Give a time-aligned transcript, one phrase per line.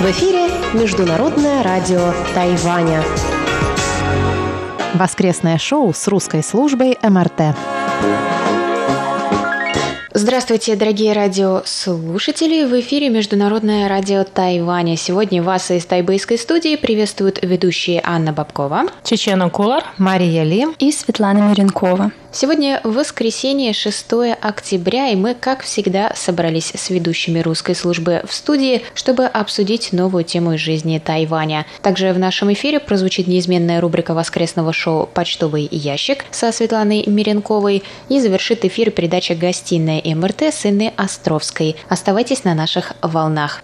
[0.00, 3.02] В эфире Международное радио Тайваня.
[4.94, 7.56] Воскресное шоу с русской службой МРТ.
[10.12, 12.64] Здравствуйте, дорогие радиослушатели!
[12.64, 14.96] В эфире Международное радио Тайваня.
[14.96, 21.48] Сегодня вас из тайбэйской студии приветствуют ведущие Анна Бабкова, Чечена Кулар, Мария Ли и Светлана
[21.48, 22.10] Миренкова.
[22.30, 24.06] Сегодня воскресенье, 6
[24.40, 30.24] октября, и мы, как всегда, собрались с ведущими русской службы в студии, чтобы обсудить новую
[30.24, 31.66] тему из жизни Тайваня.
[31.80, 38.20] Также в нашем эфире прозвучит неизменная рубрика воскресного шоу «Почтовый ящик» со Светланой Миренковой и
[38.20, 41.76] завершит эфир передача «Гостиная МРТ» с Инной Островской.
[41.88, 43.62] Оставайтесь на наших волнах.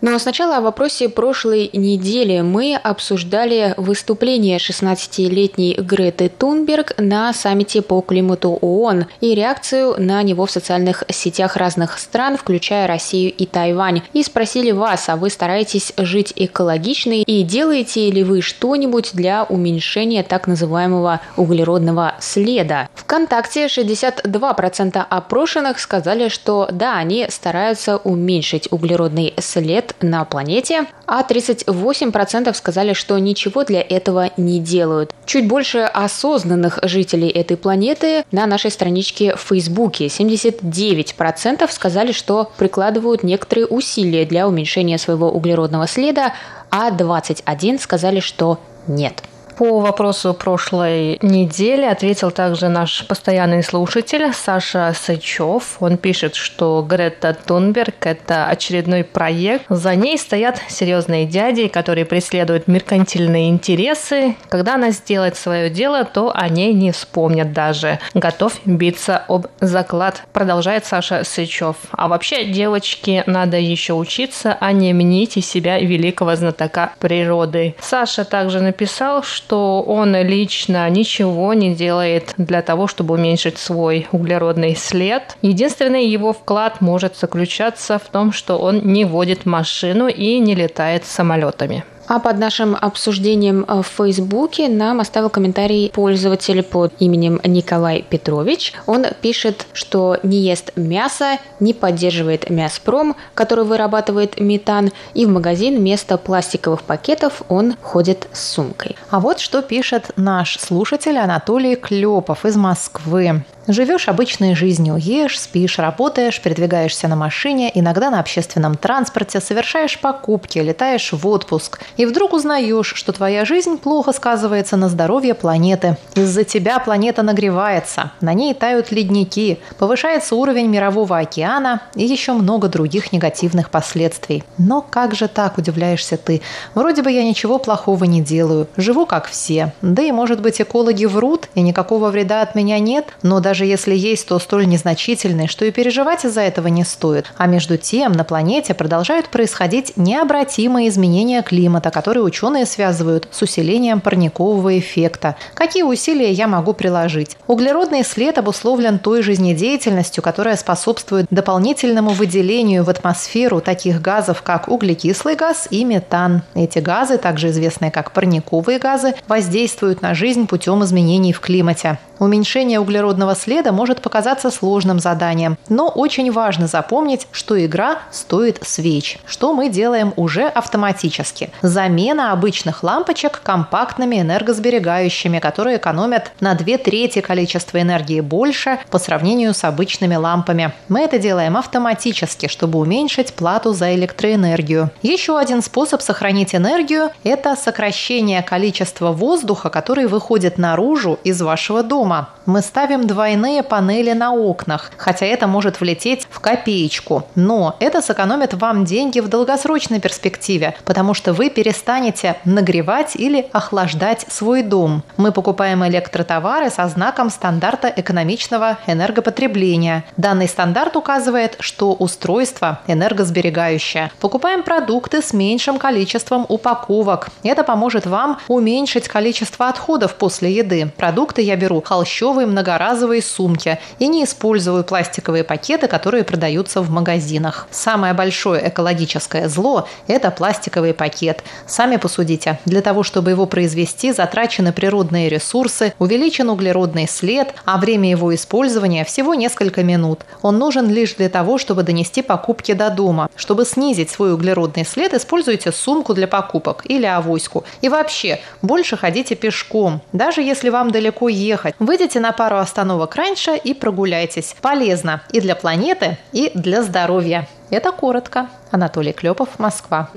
[0.00, 2.40] Но сначала о вопросе прошлой недели.
[2.40, 10.46] Мы обсуждали выступление 16-летней Греты Тунберг на саммите по климату ООН и реакцию на него
[10.46, 14.02] в социальных сетях разных стран, включая Россию и Тайвань.
[14.12, 20.22] И спросили вас, а вы стараетесь жить экологично и делаете ли вы что-нибудь для уменьшения
[20.22, 22.88] так называемого углеродного следа?
[22.94, 32.54] Вконтакте 62% опрошенных сказали, что да, они стараются уменьшить углеродный след на планете, а 38%
[32.54, 35.12] сказали, что ничего для этого не делают.
[35.26, 40.06] Чуть больше осознанных жителей этой планеты на нашей страничке в Фейсбуке.
[40.06, 46.34] 79% сказали, что прикладывают некоторые усилия для уменьшения своего углеродного следа,
[46.70, 49.22] а 21% сказали, что нет.
[49.58, 55.78] По вопросу прошлой недели ответил также наш постоянный слушатель Саша Сычев.
[55.80, 59.64] Он пишет, что Грета Тунберг– это очередной проект.
[59.68, 64.36] За ней стоят серьезные дяди, которые преследуют меркантильные интересы.
[64.48, 67.98] Когда она сделает свое дело, то о ней не вспомнят даже.
[68.14, 71.74] Готов биться об заклад, продолжает Саша Сычев.
[71.90, 77.74] А вообще, девочки, надо еще учиться, а не мните себя великого знатока природы.
[77.80, 84.06] Саша также написал, что что он лично ничего не делает для того, чтобы уменьшить свой
[84.12, 85.38] углеродный след.
[85.40, 91.06] Единственный его вклад может заключаться в том, что он не водит машину и не летает
[91.06, 91.82] самолетами.
[92.08, 98.72] А под нашим обсуждением в Фейсбуке нам оставил комментарий пользователь под именем Николай Петрович.
[98.86, 105.76] Он пишет, что не ест мясо, не поддерживает мяспром, который вырабатывает метан, и в магазин
[105.76, 108.96] вместо пластиковых пакетов он ходит с сумкой.
[109.10, 113.44] А вот что пишет наш слушатель Анатолий Клепов из Москвы.
[113.70, 120.58] Живешь обычной жизнью, ешь, спишь, работаешь, передвигаешься на машине, иногда на общественном транспорте, совершаешь покупки,
[120.58, 121.78] летаешь в отпуск.
[121.98, 125.96] И вдруг узнаешь, что твоя жизнь плохо сказывается на здоровье планеты.
[126.14, 132.68] Из-за тебя планета нагревается, на ней тают ледники, повышается уровень мирового океана и еще много
[132.68, 134.44] других негативных последствий.
[134.58, 136.40] Но как же так, удивляешься ты?
[136.76, 139.72] Вроде бы я ничего плохого не делаю, живу как все.
[139.82, 143.96] Да и может быть экологи врут, и никакого вреда от меня нет, но даже если
[143.96, 147.32] есть, то столь незначительный, что и переживать из-за этого не стоит.
[147.36, 154.00] А между тем на планете продолжают происходить необратимые изменения климата, которые ученые связывают с усилением
[154.00, 155.36] парникового эффекта.
[155.54, 157.36] Какие усилия я могу приложить?
[157.46, 165.34] Углеродный след обусловлен той жизнедеятельностью, которая способствует дополнительному выделению в атмосферу таких газов, как углекислый
[165.34, 166.42] газ и метан.
[166.54, 171.98] Эти газы, также известные как парниковые газы, воздействуют на жизнь путем изменений в климате.
[172.18, 179.18] Уменьшение углеродного следа может показаться сложным заданием, но очень важно запомнить, что игра стоит свеч,
[179.24, 181.50] что мы делаем уже автоматически.
[181.78, 189.54] Замена обычных лампочек компактными энергосберегающими, которые экономят на две трети количества энергии больше по сравнению
[189.54, 190.72] с обычными лампами.
[190.88, 194.90] Мы это делаем автоматически, чтобы уменьшить плату за электроэнергию.
[195.02, 202.30] Еще один способ сохранить энергию– это сокращение количества воздуха, который выходит наружу из вашего дома.
[202.44, 207.28] Мы ставим двойные панели на окнах, хотя это может влететь в копеечку.
[207.36, 214.24] Но это сэкономит вам деньги в долгосрочной перспективе, потому что вы перестанете нагревать или охлаждать
[214.30, 215.02] свой дом.
[215.18, 220.04] Мы покупаем электротовары со знаком стандарта экономичного энергопотребления.
[220.16, 224.10] Данный стандарт указывает, что устройство энергосберегающее.
[224.18, 227.28] Покупаем продукты с меньшим количеством упаковок.
[227.42, 230.90] Это поможет вам уменьшить количество отходов после еды.
[230.96, 237.68] Продукты я беру холщовые многоразовые сумки и не использую пластиковые пакеты, которые продаются в магазинах.
[237.70, 241.44] Самое большое экологическое зло– это пластиковый пакет.
[241.66, 242.58] Сами посудите.
[242.64, 249.04] Для того, чтобы его произвести, затрачены природные ресурсы, увеличен углеродный след, а время его использования
[249.04, 250.20] всего несколько минут.
[250.42, 253.28] Он нужен лишь для того, чтобы донести покупки до дома.
[253.36, 257.64] Чтобы снизить свой углеродный след, используйте сумку для покупок или авоську.
[257.80, 260.00] И вообще, больше ходите пешком.
[260.12, 264.54] Даже если вам далеко ехать, выйдите на пару остановок раньше и прогуляйтесь.
[264.60, 267.46] Полезно и для планеты, и для здоровья.
[267.70, 268.48] Это коротко.
[268.70, 270.10] Анатолий Клепов, Москва.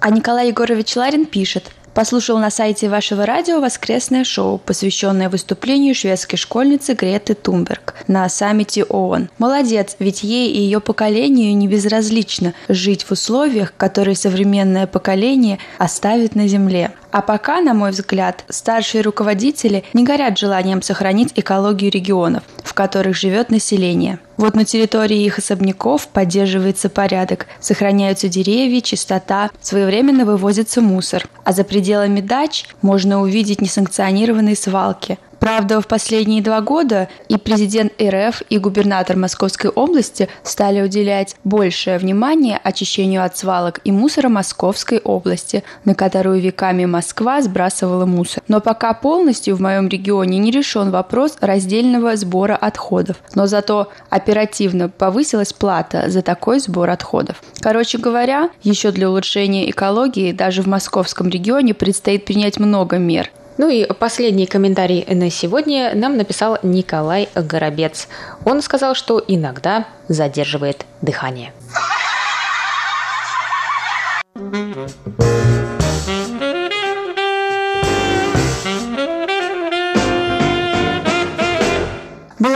[0.00, 6.38] А Николай Егорович Ларин пишет– Послушал на сайте вашего радио воскресное шоу, посвященное выступлению шведской
[6.38, 9.30] школьницы Греты Тумберг на саммите ООН.
[9.38, 16.34] Молодец, ведь ей и ее поколению не безразлично жить в условиях, которые современное поколение оставит
[16.34, 16.90] на Земле.
[17.16, 23.16] А пока, на мой взгляд, старшие руководители не горят желанием сохранить экологию регионов, в которых
[23.16, 24.18] живет население.
[24.36, 31.26] Вот на территории их особняков поддерживается порядок, сохраняются деревья, чистота, своевременно вывозится мусор.
[31.42, 37.92] А за пределами дач можно увидеть несанкционированные свалки, Правда, в последние два года и президент
[38.00, 44.98] РФ, и губернатор Московской области стали уделять большее внимание очищению от свалок и мусора Московской
[44.98, 48.42] области, на которую веками Москва сбрасывала мусор.
[48.48, 53.16] Но пока полностью в моем регионе не решен вопрос раздельного сбора отходов.
[53.34, 57.42] Но зато оперативно повысилась плата за такой сбор отходов.
[57.60, 63.30] Короче говоря, еще для улучшения экологии даже в московском регионе предстоит принять много мер.
[63.58, 68.08] Ну и последний комментарий на сегодня нам написал Николай Горобец.
[68.44, 71.52] Он сказал, что иногда задерживает дыхание.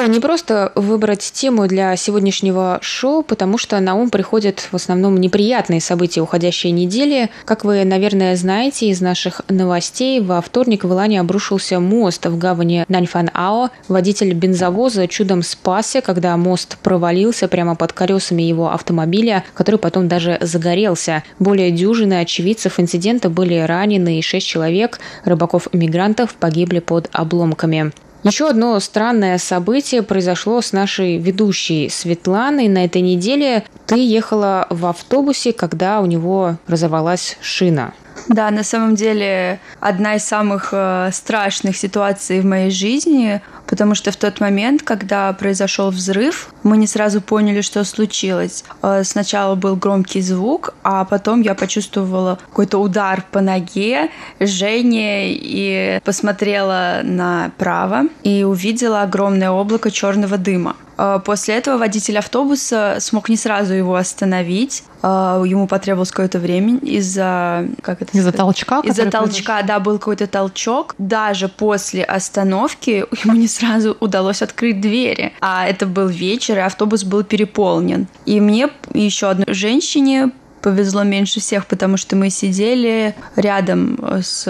[0.00, 5.18] Было не просто выбрать тему для сегодняшнего шоу, потому что на ум приходят в основном
[5.18, 7.28] неприятные события уходящей недели.
[7.44, 12.86] Как вы, наверное, знаете из наших новостей, во вторник в Илане обрушился мост в гавани
[12.88, 13.68] Наньфан-Ао.
[13.88, 20.38] Водитель бензовоза чудом спасся, когда мост провалился прямо под колесами его автомобиля, который потом даже
[20.40, 21.24] загорелся.
[21.38, 27.92] Более дюжины очевидцев инцидента были ранены, и шесть человек, рыбаков-мигрантов, погибли под обломками.
[28.22, 32.68] Еще одно странное событие произошло с нашей ведущей Светланой.
[32.68, 37.94] На этой неделе ты ехала в автобусе, когда у него разорвалась шина.
[38.28, 43.40] Да, на самом деле одна из самых э, страшных ситуаций в моей жизни,
[43.70, 48.64] потому что в тот момент, когда произошел взрыв, мы не сразу поняли, что случилось.
[48.82, 56.00] Э, сначала был громкий звук, а потом я почувствовала какой-то удар по ноге, жжение и
[56.04, 60.74] посмотрела направо и увидела огромное облако черного дыма.
[61.00, 64.84] Э, после этого водитель автобуса смог не сразу его остановить.
[65.02, 67.66] Э, ему потребовалось какое-то время из-за...
[67.80, 68.80] Как это из-за толчка?
[68.84, 70.94] Из-за толчка, да, был какой-то толчок.
[70.98, 75.32] Даже после остановки ему не сразу удалось открыть двери.
[75.40, 78.06] А это был вечер, и автобус был переполнен.
[78.26, 84.44] И мне еще одной женщине повезло меньше всех, потому что мы сидели рядом с,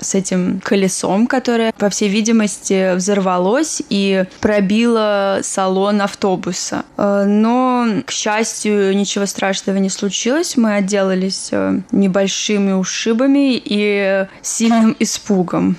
[0.00, 6.84] с этим колесом, которое, по всей видимости, взорвалось и пробило салон автобуса.
[6.96, 10.56] Э, но, к счастью, ничего страшного не случилось.
[10.56, 15.76] Мы отделались э, небольшими ушибами и сильным испугом.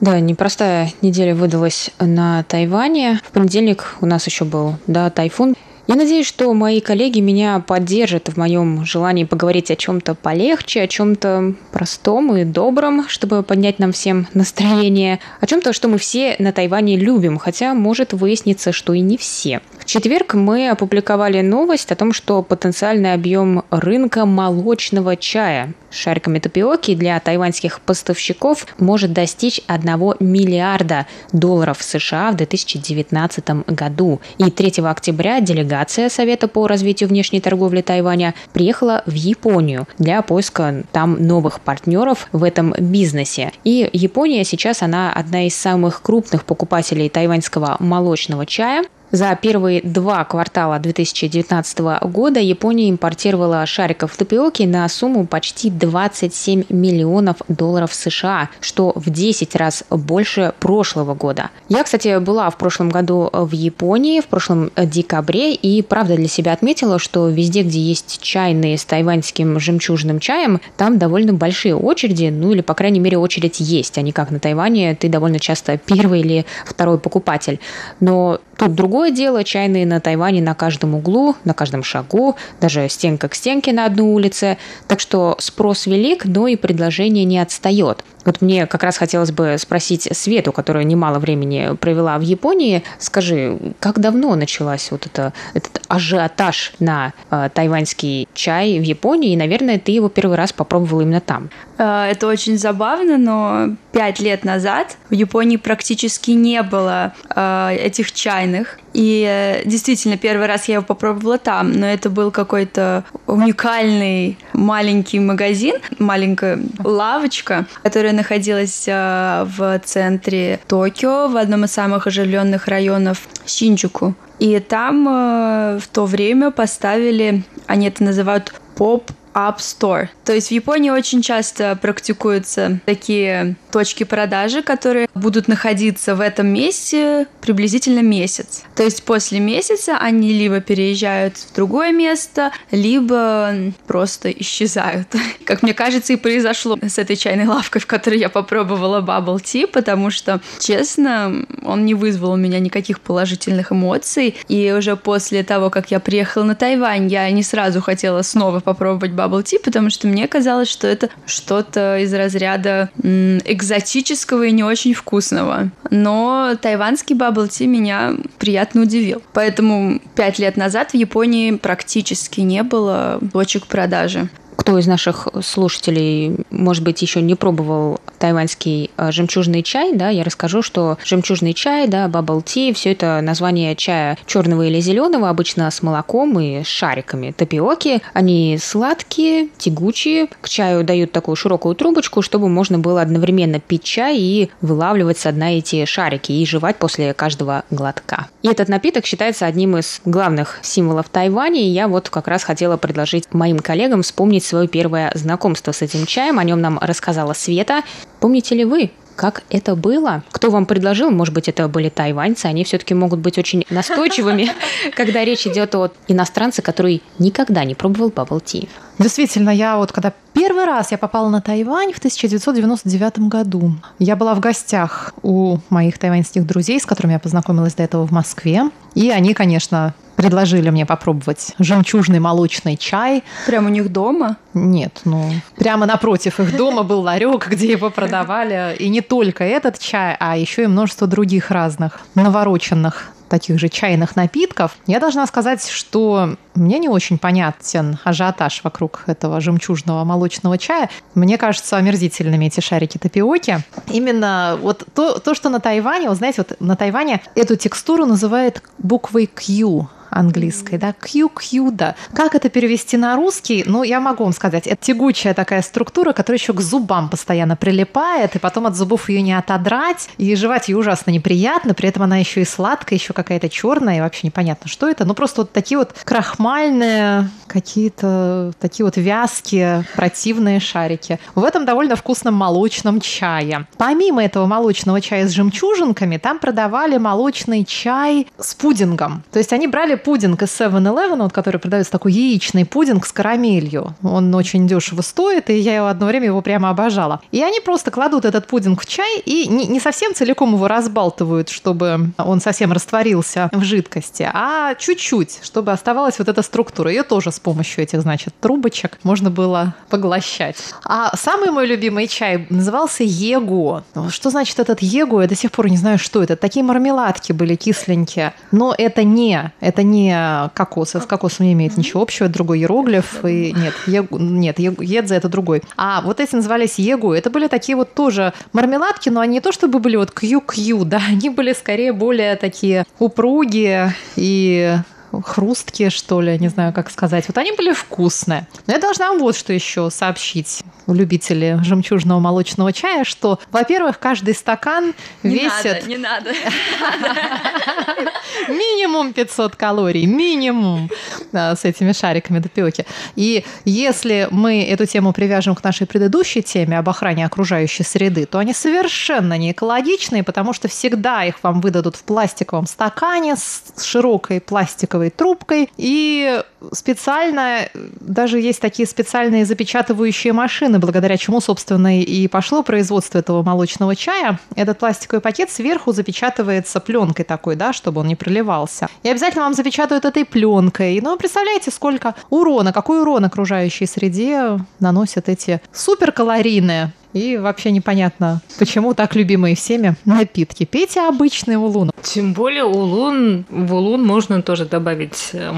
[0.00, 3.20] Да, непростая неделя выдалась на Тайване.
[3.24, 5.54] В понедельник у нас еще был да, тайфун.
[5.92, 10.88] Я надеюсь, что мои коллеги меня поддержат в моем желании поговорить о чем-то полегче, о
[10.88, 16.50] чем-то простом и добром, чтобы поднять нам всем настроение, о чем-то, что мы все на
[16.52, 19.60] Тайване любим, хотя может выясниться, что и не все.
[19.80, 26.94] В четверг мы опубликовали новость о том, что потенциальный объем рынка молочного чая шариками тапиоки
[26.94, 34.20] для тайваньских поставщиков может достичь 1 миллиарда долларов США в 2019 году.
[34.38, 40.84] И 3 октября делегация Совета по развитию внешней торговли Тайваня приехала в Японию для поиска
[40.92, 43.52] там новых партнеров в этом бизнесе.
[43.64, 48.84] И Япония сейчас она одна из самых крупных покупателей тайваньского молочного чая.
[49.12, 57.36] За первые два квартала 2019 года Япония импортировала шариков тапиоки на сумму почти 27 миллионов
[57.46, 61.50] долларов США, что в 10 раз больше прошлого года.
[61.68, 66.54] Я, кстати, была в прошлом году в Японии, в прошлом декабре, и правда для себя
[66.54, 72.52] отметила, что везде, где есть чайные с тайваньским жемчужным чаем, там довольно большие очереди, ну
[72.52, 76.20] или, по крайней мере, очередь есть, а не как на Тайване, ты довольно часто первый
[76.20, 77.60] или второй покупатель.
[78.00, 82.88] Но тут другое Другое дело, чайные на Тайване на каждом углу, на каждом шагу, даже
[82.88, 84.58] стенка к стенке на одной улице.
[84.86, 88.04] Так что спрос велик, но и предложение не отстает.
[88.24, 92.82] Вот мне как раз хотелось бы спросить Свету, которая немало времени провела в Японии.
[92.98, 99.32] Скажи, как давно началась вот это, этот ажиотаж на э, тайваньский чай в Японии?
[99.32, 101.50] И, наверное, ты его первый раз попробовала именно там.
[101.78, 108.12] Э, это очень забавно, но пять лет назад в Японии практически не было э, этих
[108.12, 108.78] чайных.
[108.92, 115.18] И э, действительно, первый раз я его попробовала там, но это был какой-то уникальный маленький
[115.18, 123.28] магазин, маленькая лавочка, которая находилась э, в центре Токио, в одном из самых оживленных районов
[123.46, 124.14] Шинджуку.
[124.38, 130.08] И там э, в то время поставили, они это называют поп App Store.
[130.24, 136.46] То есть в Японии очень часто практикуются такие точки продажи, которые будут находиться в этом
[136.48, 138.64] месте приблизительно месяц.
[138.76, 143.54] То есть после месяца они либо переезжают в другое место, либо
[143.86, 145.08] просто исчезают.
[145.44, 149.66] Как мне кажется, и произошло с этой чайной лавкой, в которой я попробовала Bubble Tea,
[149.66, 154.36] потому что, честно, он не вызвал у меня никаких положительных эмоций.
[154.48, 159.12] И уже после того, как я приехала на Тайвань, я не сразу хотела снова попробовать
[159.22, 164.94] Bubble Tea, потому что мне казалось, что это что-то из разряда экзотического и не очень
[164.94, 165.70] вкусного.
[165.90, 169.22] Но тайванский Bubble Tea меня приятно удивил.
[169.32, 174.28] Поэтому пять лет назад в Японии практически не было точек продажи
[174.72, 180.24] кто из наших слушателей, может быть, еще не пробовал тайваньский э, жемчужный чай, да, я
[180.24, 185.70] расскажу, что жемчужный чай, да, bubble tea, все это название чая черного или зеленого, обычно
[185.70, 188.00] с молоком и с шариками тапиоки.
[188.14, 194.16] Они сладкие, тягучие, к чаю дают такую широкую трубочку, чтобы можно было одновременно пить чай
[194.16, 198.28] и вылавливать со дна эти шарики и жевать после каждого глотка.
[198.42, 202.78] И этот напиток считается одним из главных символов Тайваня, и я вот как раз хотела
[202.78, 206.38] предложить моим коллегам вспомнить свое первое знакомство с этим чаем.
[206.38, 207.82] О нем нам рассказала Света.
[208.20, 210.22] Помните ли вы, как это было?
[210.30, 211.10] Кто вам предложил?
[211.10, 212.46] Может быть, это были тайваньцы.
[212.46, 214.50] Они все-таки могут быть очень настойчивыми,
[214.96, 218.68] когда речь идет о иностранце, который никогда не пробовал bubble tea.
[218.98, 224.34] Действительно, я вот когда первый раз я попала на Тайвань в 1999 году, я была
[224.34, 228.70] в гостях у моих тайваньских друзей, с которыми я познакомилась до этого в Москве.
[228.94, 233.24] И они, конечно, предложили мне попробовать жемчужный молочный чай.
[233.46, 234.36] Прямо у них дома?
[234.54, 238.76] Нет, ну, прямо напротив их дома был ларек, где его продавали.
[238.78, 244.14] И не только этот чай, а еще и множество других разных навороченных таких же чайных
[244.14, 244.76] напитков.
[244.86, 250.90] Я должна сказать, что мне не очень понятен ажиотаж вокруг этого жемчужного молочного чая.
[251.14, 253.60] Мне кажется омерзительными эти шарики тапиоки.
[253.88, 258.62] Именно вот то, то что на Тайване, вы знаете, вот на Тайване эту текстуру называют
[258.76, 261.96] буквой Q английской, да, QQ, да.
[262.14, 263.64] Как это перевести на русский?
[263.66, 268.36] Ну, я могу вам сказать, это тягучая такая структура, которая еще к зубам постоянно прилипает,
[268.36, 272.18] и потом от зубов ее не отодрать, и жевать ее ужасно неприятно, при этом она
[272.18, 275.04] еще и сладкая, еще какая-то черная, и вообще непонятно, что это.
[275.04, 281.18] Ну, просто вот такие вот крахмальные, какие-то такие вот вязкие, противные шарики.
[281.34, 283.66] В этом довольно вкусном молочном чае.
[283.76, 289.22] Помимо этого молочного чая с жемчужинками, там продавали молочный чай с пудингом.
[289.32, 293.94] То есть они брали пудинг из 7-Eleven, вот, который продается такой яичный пудинг с карамелью.
[294.02, 297.20] Он очень дешево стоит, и я его одно время его прямо обожала.
[297.30, 301.48] И они просто кладут этот пудинг в чай и не, не совсем целиком его разбалтывают,
[301.48, 306.90] чтобы он совсем растворился в жидкости, а чуть-чуть, чтобы оставалась вот эта структура.
[306.90, 310.56] Ее тоже с помощью этих, значит, трубочек можно было поглощать.
[310.84, 313.82] А самый мой любимый чай назывался Его.
[314.10, 315.22] Что значит этот Его?
[315.22, 316.36] Я до сих пор не знаю, что это.
[316.36, 318.34] Такие мармеладки были кисленькие.
[318.50, 321.00] Но это не, это не не кокосы.
[321.00, 323.24] С кокосом не имеет ничего общего, это другой иероглиф.
[323.24, 325.62] И нет, егу, нет, едзе это другой.
[325.76, 327.12] А вот эти назывались егу.
[327.12, 331.00] Это были такие вот тоже мармеладки, но они не то чтобы были вот кью-кью, да,
[331.08, 334.76] они были скорее более такие упругие и
[335.20, 337.26] хрусткие, что ли, не знаю, как сказать.
[337.28, 338.46] Вот они были вкусные.
[338.66, 344.34] Но я должна вам вот что еще сообщить любители жемчужного молочного чая, что, во-первых, каждый
[344.34, 345.64] стакан не весит...
[345.64, 346.32] Надо, не надо.
[348.48, 350.90] Минимум 500 калорий, минимум
[351.32, 352.86] с этими шариками допеки.
[353.14, 358.38] И если мы эту тему привяжем к нашей предыдущей теме об охране окружающей среды, то
[358.38, 364.40] они совершенно не экологичные, потому что всегда их вам выдадут в пластиковом стакане с широкой
[364.40, 365.70] пластиковой пластиковой трубкой.
[365.76, 366.42] И
[366.72, 367.68] специально,
[368.00, 374.38] даже есть такие специальные запечатывающие машины, благодаря чему, собственно, и пошло производство этого молочного чая.
[374.54, 378.88] Этот пластиковый пакет сверху запечатывается пленкой такой, да, чтобы он не проливался.
[379.02, 381.00] И обязательно вам запечатают этой пленкой.
[381.02, 388.94] Ну, представляете, сколько урона, какой урон окружающей среде наносят эти суперкалорийные и вообще непонятно, почему
[388.94, 390.64] так любимые всеми напитки.
[390.64, 391.90] Пейте обычный улун.
[392.02, 395.52] Тем более улун, в улун можно тоже добавить э,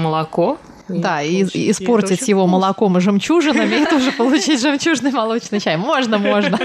[0.87, 5.77] да, и, и испортить его молоком и жемчужинами, и тоже получить жемчужный молочный чай.
[5.77, 6.59] Можно, можно.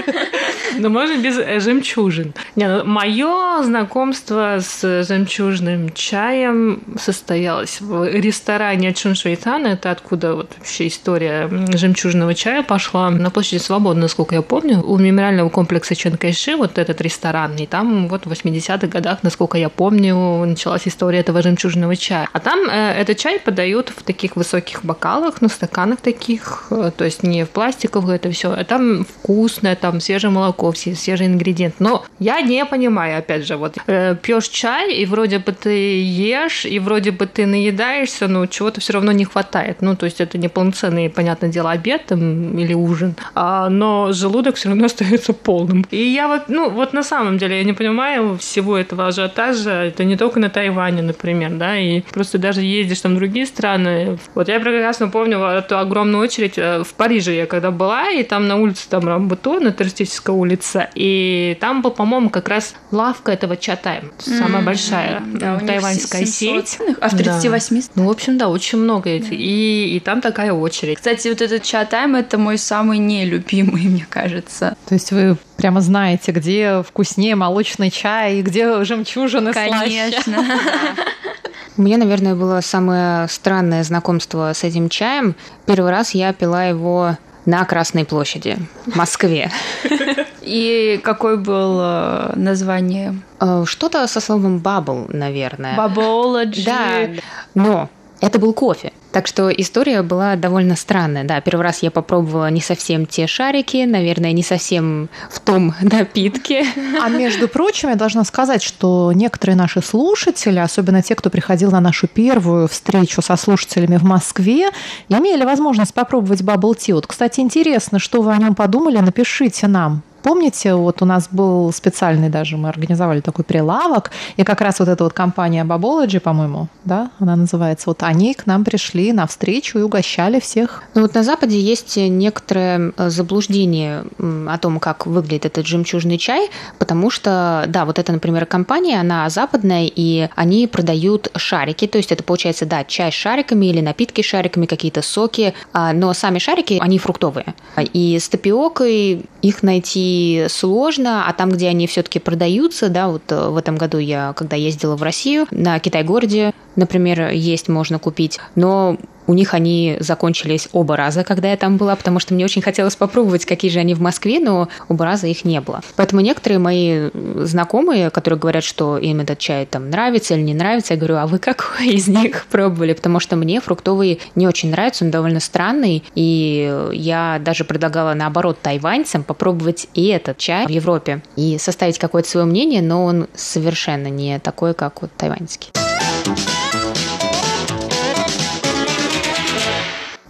[0.77, 2.33] Но можно без э, жемчужин.
[2.55, 9.65] Не, ну, мое знакомство с жемчужным чаем состоялось в ресторане Чуншуйтан.
[9.65, 13.09] Это откуда вот вообще история жемчужного чая пошла.
[13.09, 17.55] На площади Свободы, насколько я помню, у мемориального комплекса Чанкайши, вот этот ресторан.
[17.57, 22.29] И там вот в 80-х годах, насколько я помню, началась история этого жемчужного чая.
[22.33, 27.05] А там э, этот чай подают в таких высоких бокалах, ну, стаканах таких, э, то
[27.05, 31.77] есть не в пластиковых это все, а там вкусное, там свежее молоко, все свежие ингредиенты.
[31.79, 36.65] Но я не понимаю, опять же, вот э, пьешь чай, и вроде бы ты ешь,
[36.65, 39.81] и вроде бы ты наедаешься, но чего-то все равно не хватает.
[39.81, 44.55] Ну, то есть это не полноценный, понятное дело, обед там, или ужин, а, но желудок
[44.55, 45.85] все равно остается полным.
[45.91, 49.71] И я вот, ну, вот на самом деле я не понимаю всего этого ажиотажа.
[49.71, 54.00] Это не только на Тайване, например, да, и просто даже ездишь там в другие страны,
[54.35, 58.47] вот я прекрасно помню эту огромную очередь э, в Париже я когда была, и там
[58.47, 63.57] на улице там Рамбуто, на туристическая улица, и там был, по-моему, как раз лавка этого
[63.57, 66.77] чатайм, самая большая да, тайваньская сеть.
[66.99, 67.87] А в 38 да.
[67.95, 69.31] Ну, в общем, да, очень много этих.
[69.31, 70.97] И, и там такая очередь.
[70.97, 74.75] Кстати, вот этот чатайм это мой самый нелюбимый, мне кажется.
[74.87, 80.13] То есть вы прямо знаете, где вкуснее молочный чай и где жемчужины Конечно.
[80.23, 80.41] слаще.
[81.77, 85.35] У меня, наверное, было самое странное знакомство с этим чаем.
[85.65, 89.51] Первый раз я пила его на Красной площади в Москве.
[90.41, 93.19] И какое было название?
[93.39, 95.77] Э, что-то со словом bubble, наверное.
[95.77, 96.65] Bubology.
[96.65, 97.21] Да,
[97.55, 98.90] но это был кофе.
[99.11, 101.25] Так что история была довольно странная.
[101.25, 106.65] Да, первый раз я попробовала не совсем те шарики, наверное, не совсем в том напитке.
[107.01, 111.81] А между прочим, я должна сказать, что некоторые наши слушатели, особенно те, кто приходил на
[111.81, 114.69] нашу первую встречу со слушателями в Москве,
[115.09, 116.93] имели возможность попробовать Bubble Tea.
[116.93, 120.03] Вот, кстати, интересно, что вы о нем подумали, напишите нам.
[120.23, 124.87] Помните, вот у нас был специальный даже, мы организовали такой прилавок, и как раз вот
[124.87, 129.79] эта вот компания Babology, по-моему, да, она называется, вот они к нам пришли на встречу
[129.79, 130.83] и угощали всех.
[130.93, 136.49] Ну вот на Западе есть некоторое э, заблуждение о том, как выглядит этот жемчужный чай,
[136.77, 142.11] потому что, да, вот эта, например, компания, она западная, и они продают шарики, то есть
[142.11, 146.39] это получается, да, чай с шариками или напитки с шариками, какие-то соки, а, но сами
[146.39, 147.55] шарики, они фруктовые.
[147.93, 150.10] И с тапиокой их найти
[150.49, 154.55] сложно, а там, где они все-таки продаются, да, вот э, в этом году я, когда
[154.55, 160.97] ездила в Россию, на Китай-городе, например, есть можно купить, но у них они закончились оба
[160.97, 164.01] раза, когда я там была, потому что мне очень хотелось попробовать, какие же они в
[164.01, 165.81] Москве, но оба раза их не было.
[165.95, 170.93] Поэтому некоторые мои знакомые, которые говорят, что им этот чай там нравится или не нравится,
[170.93, 172.93] я говорю, а вы какой из них пробовали?
[172.93, 178.59] Потому что мне фруктовый не очень нравится, он довольно странный, и я даже предлагала наоборот
[178.61, 184.07] тайваньцам попробовать и этот чай в Европе и составить какое-то свое мнение, но он совершенно
[184.07, 185.69] не такой, как вот тайваньский.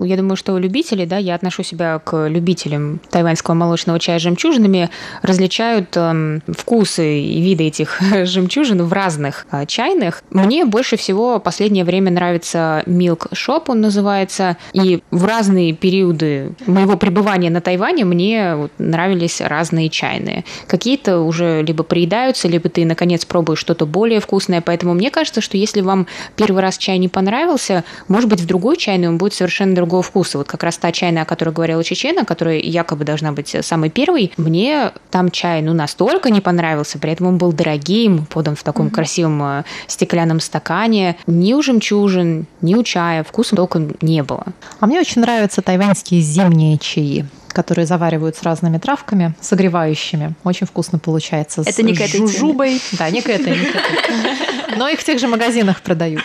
[0.04, 4.90] Я думаю, что любители, да, я отношу себя к любителям тайваньского молочного чая с жемчужинами,
[5.22, 10.24] различают э, вкусы и виды этих жемчужин в разных э, чайных.
[10.30, 16.98] Мне больше всего последнее время нравится Milk Shop, он называется, и в разные периоды моего
[16.98, 20.46] пребывания на Тайване мне вот, нравились разные чайные.
[20.68, 25.58] Какие-то уже либо приедаются, либо ты, наконец, пробуешь что-то более вкусное, поэтому мне кажется, что
[25.58, 29.76] если вам первый раз чай не понравился, может быть, в другой чайный он будет совершенно
[29.76, 30.38] другой другого вкуса.
[30.38, 34.32] Вот как раз та чайная, о которой говорила Чечена, которая якобы должна быть самой первой,
[34.38, 38.88] мне там чай ну настолько не понравился, при этом он был дорогим, подан в таком
[38.88, 38.92] mm-hmm.
[38.92, 41.18] красивом э, стеклянном стакане.
[41.28, 44.46] Ни у жемчужин, ни у чая вкуса толком не было.
[44.80, 50.36] А мне очень нравятся тайваньские зимние чаи которые заваривают с разными травками, согревающими.
[50.46, 51.64] Очень вкусно получается.
[51.64, 52.80] Это с не к этой жужубой.
[52.80, 52.98] Теме.
[52.98, 54.78] Да, не к этой, не к этой.
[54.78, 56.24] Но их в тех же магазинах продают.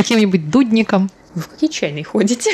[0.00, 1.10] Каким-нибудь дудником.
[1.34, 2.50] Вы в какие чайные ходите?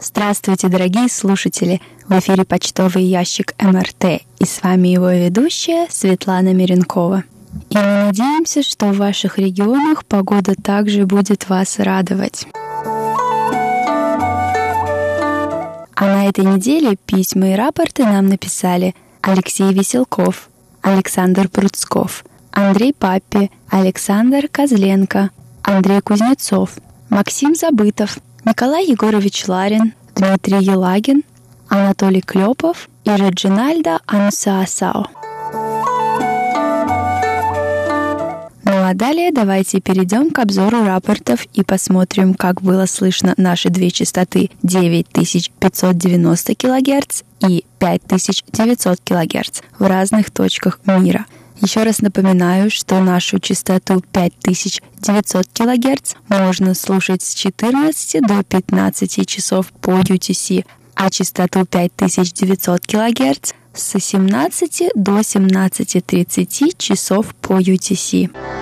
[0.00, 1.82] Здравствуйте, дорогие слушатели!
[2.08, 7.24] В эфире почтовый ящик МРТ, и с вами его ведущая Светлана Миренкова.
[7.68, 12.46] И мы надеемся, что в ваших регионах погода также будет вас радовать.
[15.94, 20.48] А на этой неделе письма и рапорты нам написали Алексей Веселков,
[20.80, 25.30] Александр Пруцков, Андрей Паппи, Александр Козленко,
[25.62, 26.70] Андрей Кузнецов,
[27.08, 31.22] Максим Забытов, Николай Егорович Ларин, Дмитрий Елагин,
[31.68, 35.21] Анатолий Клепов и Реджинальдо Анусаасао.
[38.96, 46.54] Далее давайте перейдем к обзору рапортов и посмотрим, как было слышно наши две частоты 9590
[46.54, 51.26] кГц и 5900 кГц в разных точках мира–
[51.62, 59.72] еще раз напоминаю, что нашу частоту 5900 кГц можно слушать с 14 до 15 часов
[59.80, 60.64] по UTC,
[60.96, 68.61] а частоту 5900 кГц с 17 до 17.30 часов по UTC.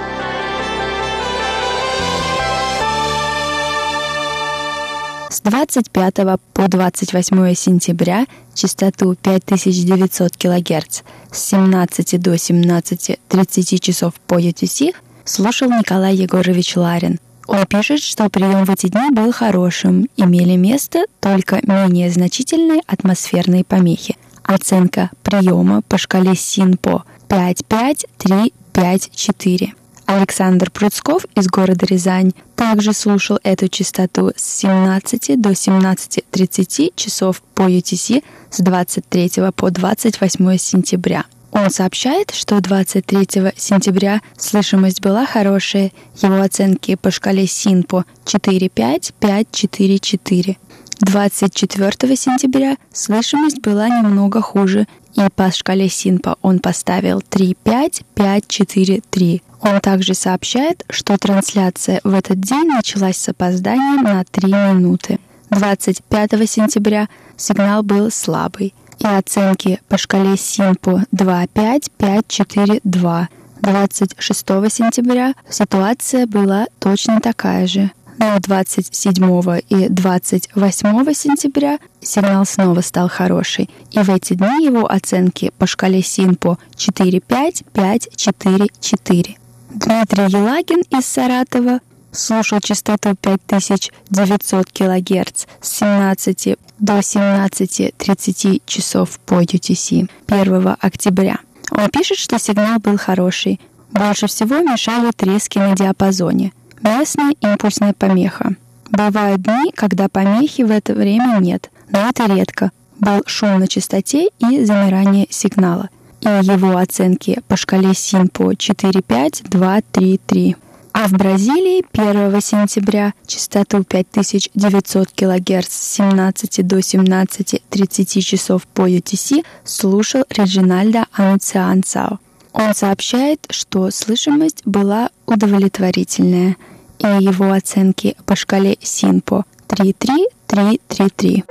[5.30, 6.14] С 25
[6.52, 14.92] по 28 сентября частоту 5900 кГц с 17 до 17.30 часов по UTC
[15.24, 17.20] слушал Николай Егорович Ларин.
[17.46, 23.62] Он пишет, что прием в эти дни был хорошим, имели место только менее значительные атмосферные
[23.62, 24.16] помехи.
[24.42, 29.74] Оценка приема по шкале СИНПО 5-5-3-5-4.
[30.10, 37.70] Александр Пруцков из города Рязань также слушал эту частоту с 17 до 17.30 часов по
[37.70, 41.26] UTC с 23 по 28 сентября.
[41.52, 50.56] Он сообщает, что 23 сентября слышимость была хорошая, его оценки по шкале СИНПО 4-5-5-4-4.
[51.02, 59.42] 24 сентября слышимость была немного хуже, и по шкале СИНПО он поставил 3-5-5-4-3.
[59.62, 65.18] Он также сообщает, что трансляция в этот день началась с опозданием на 3 минуты.
[65.50, 73.26] 25 сентября сигнал был слабый, и оценки по шкале СИМПО 2.5.5.4.2.
[73.60, 74.38] 26
[74.72, 77.90] сентября ситуация была точно такая же.
[78.18, 85.52] Но 27 и 28 сентября сигнал снова стал хороший, и в эти дни его оценки
[85.58, 89.36] по шкале СИМПО 4.5.5.4.4.
[89.70, 91.80] Дмитрий Елагин из Саратова
[92.12, 101.38] слушал частоту 5900 кГц с 17 до 17.30 часов по UTC 1 октября.
[101.70, 103.60] Он пишет, что сигнал был хороший.
[103.90, 106.52] Больше всего мешали трески на диапазоне.
[106.82, 108.56] Местная импульсная помеха.
[108.90, 112.72] Бывают дни, когда помехи в это время нет, но это редко.
[112.98, 115.88] Был шум на частоте и замирание сигнала–
[116.20, 120.56] и его оценки по шкале СИНПО 45233.
[120.92, 129.44] А в Бразилии 1 сентября частоту 5900 кГц с 17 до 17.30 часов по UTC
[129.64, 132.18] слушал Реджинальдо Ануциансао.
[132.52, 136.56] Он сообщает, что слышимость была удовлетворительная,
[136.98, 141.44] и его оценки по шкале СИНПО 33333.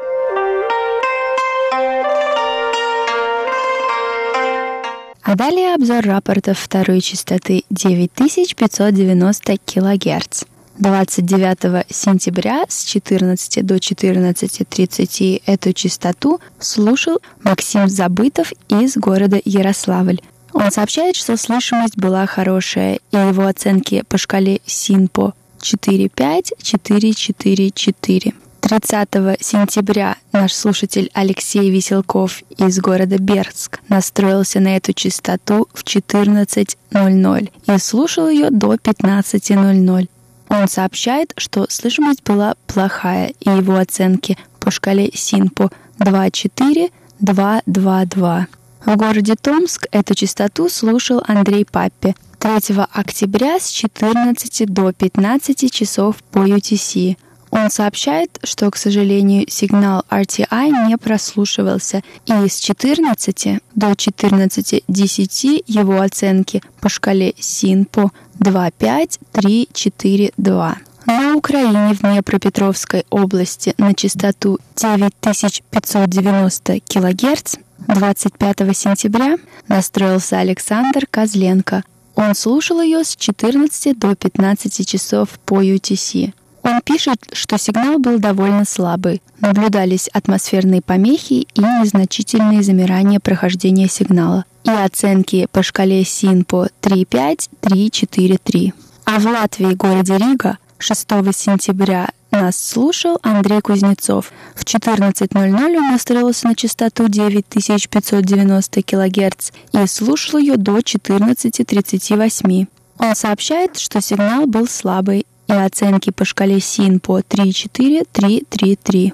[5.21, 10.43] А далее обзор рапортов второй частоты 9590 кГц.
[10.77, 20.21] 29 сентября с 14 до 14.30 эту частоту слушал Максим Забытов из города Ярославль.
[20.53, 28.33] Он сообщает, что слышимость была хорошая, и его оценки по шкале СИНПО 4.5-4.4.4.
[28.69, 29.09] 30
[29.41, 37.77] сентября наш слушатель Алексей Веселков из города Бердск настроился на эту частоту в 14.00 и
[37.79, 40.07] слушал ее до 15.00.
[40.49, 48.45] Он сообщает, что слышимость была плохая, и его оценки по шкале СИНПО 2.4-2.2.2.
[48.85, 56.17] В городе Томск эту частоту слушал Андрей Паппи 3 октября с 14 до 15 часов
[56.31, 57.17] по UTC–
[57.59, 65.99] Он сообщает, что, к сожалению, сигнал RTI не прослушивался, и с 14 до 14.10 его
[65.99, 70.77] оценки по шкале СИНПО 2.5, 3, 4, 2.
[71.05, 77.55] На Украине в Днепропетровской области на частоту 9590 кГц
[77.87, 81.83] 25 сентября настроился Александр Козленко.
[82.15, 86.33] Он слушал ее с 14 до 15 часов по UTC.
[86.63, 89.21] Он пишет, что сигнал был довольно слабый.
[89.39, 94.45] Наблюдались атмосферные помехи и незначительные замирания прохождения сигнала.
[94.65, 98.73] И оценки по шкале СИНПО 3.5, 3.4.3.
[99.05, 104.31] А в Латвии, городе Рига, 6 сентября нас слушал Андрей Кузнецов.
[104.55, 112.67] В 14.00 он настроился на частоту 9590 кГц и слушал ее до 14.38.
[112.99, 119.13] Он сообщает, что сигнал был слабый и оценки по шкале СИН по 3.4, 3.3.3.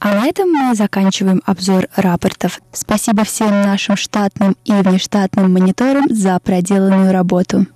[0.00, 2.60] А на этом мы заканчиваем обзор рапортов.
[2.72, 7.66] Спасибо всем нашим штатным и внештатным мониторам за проделанную работу.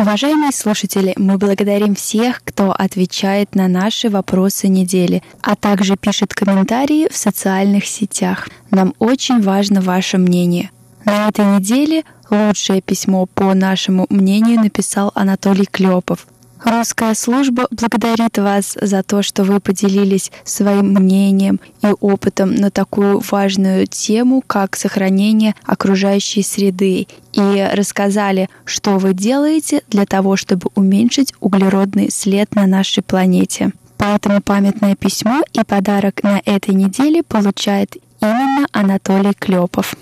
[0.00, 7.06] Уважаемые слушатели, мы благодарим всех, кто отвечает на наши вопросы недели, а также пишет комментарии
[7.12, 8.48] в социальных сетях.
[8.70, 10.70] Нам очень важно ваше мнение.
[11.04, 16.26] На этой неделе Лучшее письмо, по нашему мнению, написал Анатолий Клепов.
[16.64, 23.22] Русская служба благодарит вас за то, что вы поделились своим мнением и опытом на такую
[23.30, 31.32] важную тему, как сохранение окружающей среды, и рассказали, что вы делаете для того, чтобы уменьшить
[31.40, 33.72] углеродный след на нашей планете.
[33.96, 39.94] Поэтому памятное письмо и подарок на этой неделе получает именно Анатолий Клепов.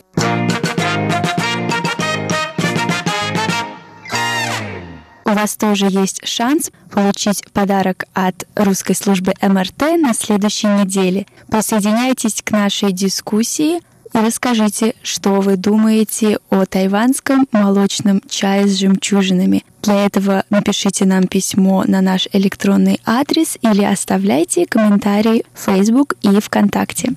[5.29, 11.27] У вас тоже есть шанс получить подарок от русской службы МРТ на следующей неделе.
[11.49, 19.65] Присоединяйтесь к нашей дискуссии и расскажите, что вы думаете о тайванском молочном чае с жемчужинами.
[19.83, 26.41] Для этого напишите нам письмо на наш электронный адрес или оставляйте комментарии в Facebook и
[26.41, 27.13] ВКонтакте.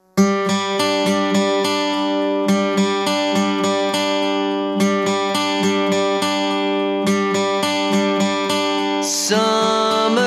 [9.04, 10.18] Summer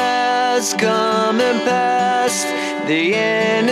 [0.00, 2.48] has come and passed.
[2.88, 3.49] The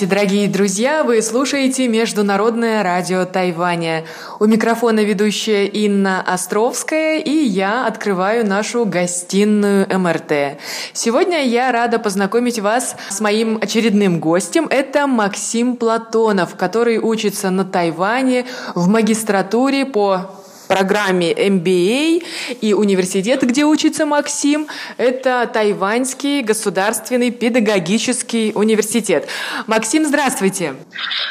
[0.00, 1.04] Здравствуйте, дорогие друзья!
[1.04, 4.06] Вы слушаете Международное радио Тайваня.
[4.38, 10.58] У микрофона ведущая Инна Островская, и я открываю нашу гостиную МРТ.
[10.94, 14.68] Сегодня я рада познакомить вас с моим очередным гостем.
[14.70, 20.30] Это Максим Платонов, который учится на Тайване в магистратуре по
[20.70, 22.24] программе MBA
[22.60, 29.28] и университет, где учится Максим, это Тайваньский государственный педагогический университет.
[29.66, 30.76] Максим, здравствуйте.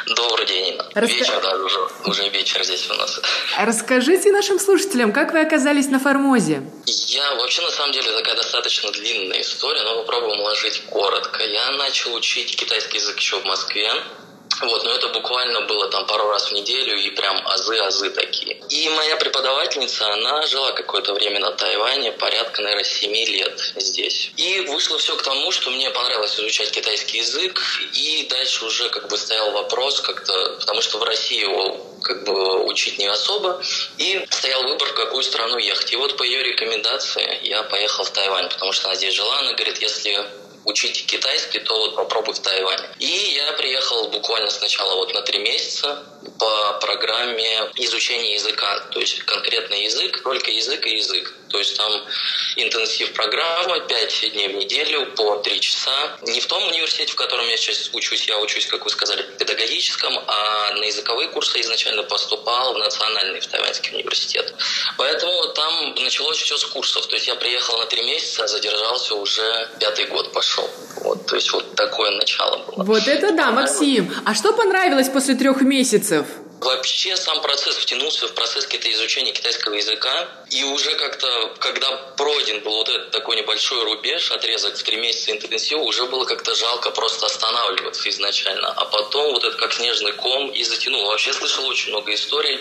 [0.07, 0.77] Добрый день.
[0.93, 1.17] Раска...
[1.17, 3.21] Вечер, да, уже, уже вечер здесь у нас.
[3.57, 6.61] Расскажите нашим слушателям, как вы оказались на Формозе?
[6.85, 11.41] Я вообще, на самом деле, такая достаточно длинная история, но попробуем уложить коротко.
[11.43, 13.89] Я начал учить китайский язык еще в Москве.
[14.61, 18.57] Вот, но это буквально было там пару раз в неделю и прям азы-азы такие.
[18.69, 24.31] И моя преподавательница, она жила какое-то время на Тайване, порядка, наверное, 7 лет здесь.
[24.37, 27.61] И вышло все к тому, что мне понравилось изучать китайский язык,
[27.93, 32.65] и дальше уже как бы стоял вопрос как-то, потому что в России его как бы
[32.65, 33.61] учить не особо,
[33.97, 35.91] и стоял выбор, в какую страну ехать.
[35.93, 39.53] И вот по ее рекомендации я поехал в Тайвань, потому что она здесь жила, она
[39.53, 40.25] говорит, если
[40.69, 42.87] учить китайский, то вот попробуй в Тайване.
[42.99, 46.05] И я приехал буквально сначала вот на три месяца
[46.37, 51.33] по программе изучения языка, то есть конкретный язык, только язык и язык.
[51.49, 51.91] То есть там
[52.57, 56.17] интенсив программа, 5 дней в неделю по 3 часа.
[56.21, 59.37] Не в том университете, в котором я сейчас учусь, я учусь, как вы сказали, в
[59.37, 64.53] педагогическом, а на языковые курсы изначально поступал в национальный, в Тайваньский университет.
[64.97, 67.07] Поэтому там началось все с курсов.
[67.07, 70.58] То есть я приехал на 3 месяца, задержался уже пятый год пошел.
[71.03, 72.83] Вот, то есть вот такое начало было.
[72.83, 74.11] Вот это да, Максим.
[74.25, 76.25] А что понравилось после трех месяцев?
[76.61, 80.27] Вообще сам процесс втянулся в процесс изучения китайского языка.
[80.49, 85.31] И уже как-то, когда пройден был вот этот такой небольшой рубеж, отрезок в три месяца
[85.31, 88.69] интенсива, уже было как-то жалко просто останавливаться изначально.
[88.69, 91.05] А потом вот это как снежный ком и затянул.
[91.05, 92.59] Вообще слышал очень много историй,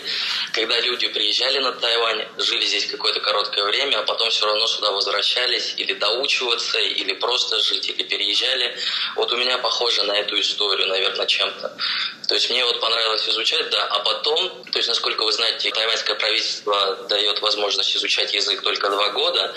[0.53, 4.93] когда люди приезжали на Тайвань, жили здесь какое-то короткое время, а потом все равно сюда
[4.93, 8.77] возвращались или доучиваться, или просто жить, или переезжали.
[9.17, 11.77] Вот у меня похоже на эту историю, наверное, чем-то.
[12.29, 16.16] То есть мне вот понравилось изучать, да, а потом, то есть, насколько вы знаете, тайваньское
[16.16, 19.55] правительство дает возможность изучать язык только два года,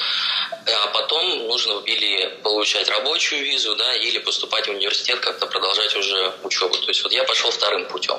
[0.67, 6.33] а потом нужно или получать рабочую визу, да, или поступать в университет, как-то продолжать уже
[6.43, 6.75] учебу.
[6.77, 8.17] То есть вот я пошел вторым путем.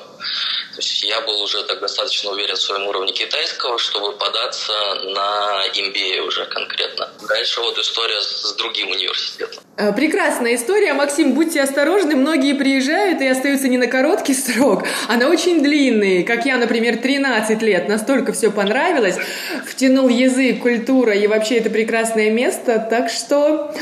[0.73, 4.73] То есть я был уже так достаточно уверен в своем уровне китайского, чтобы податься
[5.03, 7.09] на MBA уже конкретно.
[7.27, 9.63] Дальше вот история с другим университетом.
[9.77, 10.93] Э, прекрасная история.
[10.93, 12.15] Максим, будьте осторожны.
[12.15, 16.02] Многие приезжают и остаются не на короткий срок, а на очень длинный.
[16.23, 17.87] Как я, например, 13 лет.
[17.87, 19.15] Настолько все понравилось.
[19.65, 22.85] Втянул язык, культура и вообще это прекрасное место.
[22.89, 23.73] Так что,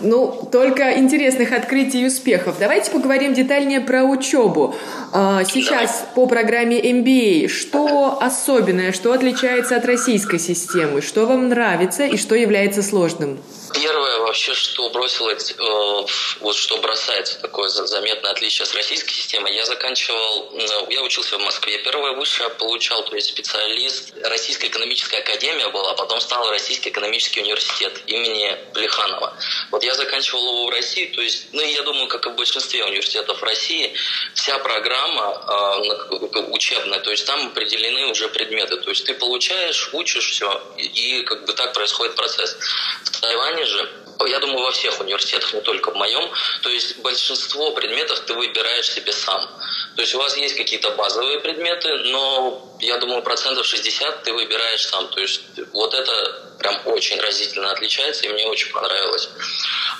[0.00, 2.56] ну, только интересных открытий и успехов.
[2.58, 4.74] Давайте поговорим детальнее про учебу.
[5.12, 7.48] А, сейчас по программе MBA.
[7.48, 11.02] Что особенное, что отличается от российской системы?
[11.02, 13.42] Что вам нравится и что является сложным?
[13.74, 16.06] Первое вообще, что бросилось, э,
[16.40, 20.52] вот что бросается такое заметное отличие с российской системой, я заканчивал,
[20.88, 25.94] я учился в Москве, первое высшее получал, то есть специалист, Российская экономическая академия была, а
[25.94, 29.36] потом стал Российский экономический университет имени Плеханова.
[29.70, 32.84] Вот я заканчивал его в России, то есть, ну, я думаю, как и в большинстве
[32.84, 33.94] университетов России,
[34.34, 40.30] вся программа э, учебная, то есть там определены уже предметы, то есть ты получаешь, учишь
[40.30, 42.56] все, и, как бы так происходит процесс.
[43.04, 43.88] В Тайване же,
[44.26, 46.30] я думаю, во всех университетах, не только в моем,
[46.62, 49.48] то есть большинство предметов ты выбираешь себе сам.
[49.96, 54.86] То есть у вас есть какие-то базовые предметы, но я думаю, процентов 60 ты выбираешь
[54.86, 55.08] сам.
[55.08, 59.28] То есть вот это прям очень разительно отличается, и мне очень понравилось.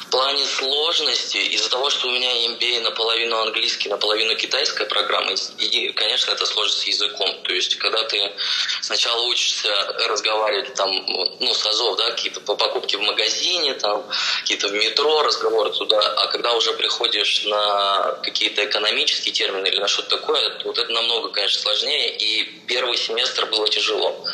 [0.07, 5.93] В плане сложности, из-за того, что у меня MBA наполовину английский, наполовину китайская программа, и,
[5.93, 7.43] конечно, это сложно с языком.
[7.45, 8.33] То есть, когда ты
[8.83, 9.73] сначала учишься
[10.09, 10.91] разговаривать там,
[11.41, 14.05] ну, с АЗОВ, да, какие-то по покупке в магазине, там,
[14.41, 19.89] какие-то в метро разговоры туда, а когда уже приходишь на какие-то экономические термины или на
[19.89, 24.25] что-то такое, вот это намного, конечно, сложнее, и первый семестр было тяжело.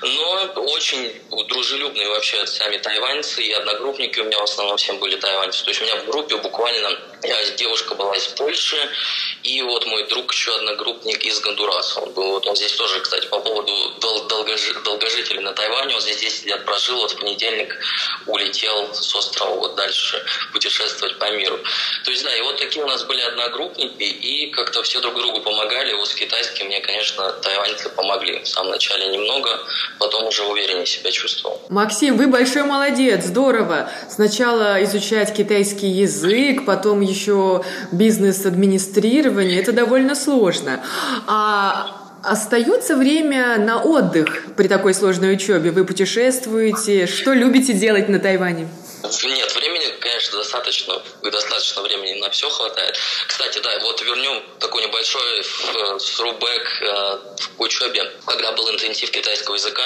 [0.00, 1.12] Но очень
[1.48, 5.62] дружелюбные вообще сами тайваньцы и одногруппники у меня в основном всем были тайваньцы.
[5.64, 6.98] То есть у меня в группе буквально
[7.56, 8.76] девушка была из Польши,
[9.42, 12.00] и вот мой друг еще одногруппник из Гондураса.
[12.00, 16.00] Он был, вот он здесь тоже, кстати, по поводу дол- долгожи- долгожителей на Тайване, он
[16.00, 17.74] здесь 10 лет прожил, вот в понедельник
[18.26, 21.58] улетел с острова вот дальше путешествовать по миру.
[22.04, 25.40] То есть, да, и вот такие у нас были одногруппники, и как-то все друг другу
[25.40, 25.92] помогали.
[25.94, 28.42] Вот с китайским мне, конечно, тайваньцы помогли.
[28.42, 29.48] В самом начале немного,
[29.98, 31.60] потом уже увереннее себя чувствовал.
[31.68, 33.90] Максим, вы большой молодец, здорово.
[34.08, 39.60] Сначала изучать китайский язык, потом еще бизнес-администрирование.
[39.60, 40.82] Это довольно сложно.
[41.26, 45.70] А Остается время на отдых при такой сложной учебе?
[45.70, 47.06] Вы путешествуете?
[47.06, 48.66] Что любите делать на Тайване?
[49.02, 52.96] Нет, времени, конечно, достаточно, достаточно времени на все хватает.
[53.26, 55.44] Кстати, да, вот вернем такой небольшой
[56.00, 57.18] срубэк э,
[57.56, 59.84] в учебе, когда был интенсив китайского языка.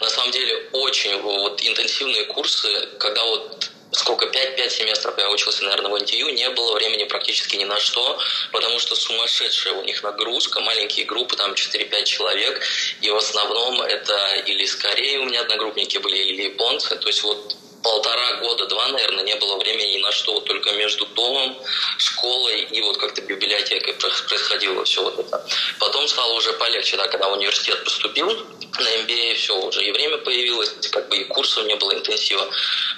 [0.00, 5.90] На самом деле очень вот интенсивные курсы, когда вот сколько, 5-5 семестров я учился, наверное,
[5.90, 8.18] в НТЮ, не было времени практически ни на что,
[8.50, 12.60] потому что сумасшедшая у них нагрузка, маленькие группы, там 4-5 человек,
[13.02, 17.22] и в основном это или из Кореи у меня одногруппники были, или японцы, то есть
[17.22, 17.54] вот
[17.84, 21.56] полтора года, два, наверное, не было времени ни на что, вот только между домом,
[21.98, 25.46] школой и вот как-то библиотекой происходило все вот это.
[25.78, 30.16] Потом стало уже полегче, да, когда в университет поступил, на MBA все, уже и время
[30.18, 32.48] появилось, как бы и курсов не было интенсива.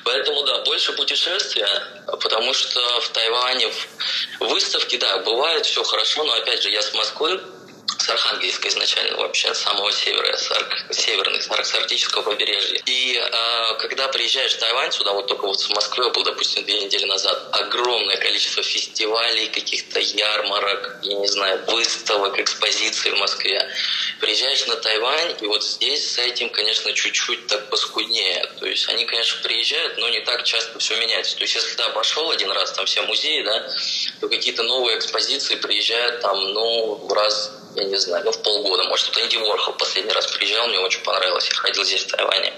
[0.05, 1.69] Поэтому, да, больше путешествия,
[2.07, 3.69] потому что в Тайване
[4.41, 7.41] в выставке, да, бывает все хорошо, но опять же, я с Москвы,
[8.07, 12.81] с Архангельска изначально вообще, с самого севера, с, арк, северных, с арктического побережья.
[12.87, 16.85] И э, когда приезжаешь в Тайвань, сюда вот только вот в Москве был, допустим, две
[16.85, 23.69] недели назад, огромное количество фестивалей, каких-то ярмарок, я не знаю, выставок, экспозиций в Москве.
[24.21, 28.47] Приезжаешь на Тайвань, и вот здесь с этим, конечно, чуть-чуть так поскуднее.
[28.61, 31.35] То есть они, конечно, приезжают, но не так часто все меняется.
[31.35, 33.69] То есть если ты обошел один раз там все музеи, да,
[34.21, 39.09] то какие-то новые экспозиции приезжают там, ну, раз я не знаю, ну, в полгода, может,
[39.09, 42.53] вот Энди Уорхол последний раз приезжал, мне очень понравилось, я ходил здесь, в Тайване.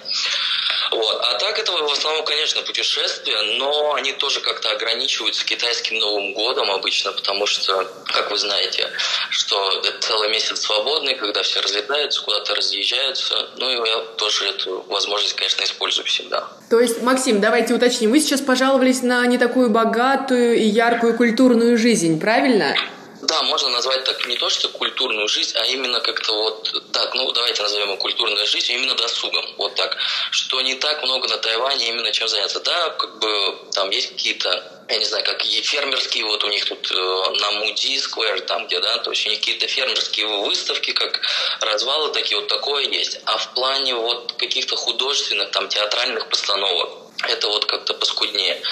[0.90, 1.20] Вот.
[1.22, 6.70] А так это в основном, конечно, путешествия, но они тоже как-то ограничиваются китайским Новым годом
[6.70, 8.90] обычно, потому что, как вы знаете,
[9.30, 13.50] что целый месяц свободный, когда все разлетаются, куда-то разъезжаются.
[13.56, 16.48] Ну и я тоже эту возможность, конечно, использую всегда.
[16.70, 21.76] То есть, Максим, давайте уточним, вы сейчас пожаловались на не такую богатую и яркую культурную
[21.76, 22.74] жизнь, правильно?
[23.22, 27.30] Да, можно назвать так не то, что культурную жизнь, а именно как-то вот так, ну
[27.32, 29.96] давайте назовем ее культурной жизнью, именно досугом, вот так,
[30.30, 32.60] что не так много на Тайване именно чем заняться.
[32.60, 36.64] Да, как бы там есть какие-то я не знаю, как и фермерские, вот у них
[36.64, 36.94] тут э,
[37.40, 41.20] на Муди Сквер, там где, да, то есть у них какие-то фермерские выставки, как
[41.60, 43.20] развалы такие, вот такое есть.
[43.26, 46.90] А в плане вот каких-то художественных, там, театральных постановок,
[47.22, 48.62] это вот как-то поскуднее.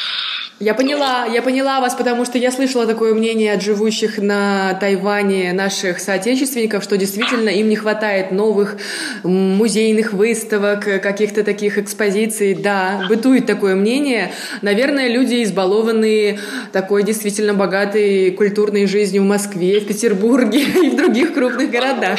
[0.59, 5.53] Я поняла, я поняла вас, потому что я слышала такое мнение от живущих на Тайване
[5.53, 8.79] наших соотечественников, что действительно им не хватает новых
[9.23, 12.55] музейных выставок, каких-то таких экспозиций.
[12.55, 14.33] Да, бытует такое мнение.
[14.63, 16.39] Наверное, люди избалованные
[16.73, 22.19] такой действительно богатой культурной жизнью в Москве, в Петербурге и в других крупных городах.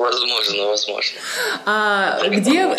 [0.00, 1.20] Возможно, возможно.
[1.66, 2.74] А где...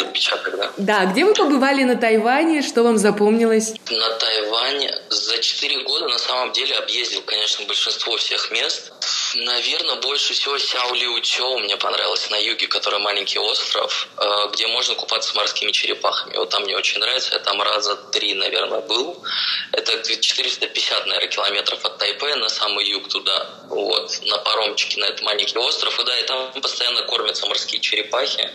[0.57, 0.71] да?
[0.77, 2.63] да, где вы побывали на Тайване?
[2.63, 3.75] Что вам запомнилось?
[3.91, 8.91] На Тайване за 4 года на самом деле объездил, конечно, большинство всех мест.
[9.35, 14.67] Наверное, больше всего Сяо Лиу Чоу мне понравилось на юге, который маленький остров, э, где
[14.67, 16.35] можно купаться с морскими черепахами.
[16.35, 17.33] Вот там мне очень нравится.
[17.33, 19.23] Я там раза три, наверное, был.
[19.71, 23.49] Это 450, наверное, километров от Тайпе на самый юг туда.
[23.69, 25.97] Вот, на паромчике на этот маленький остров.
[25.99, 28.49] И да, и там постоянно кормятся морские черепахи.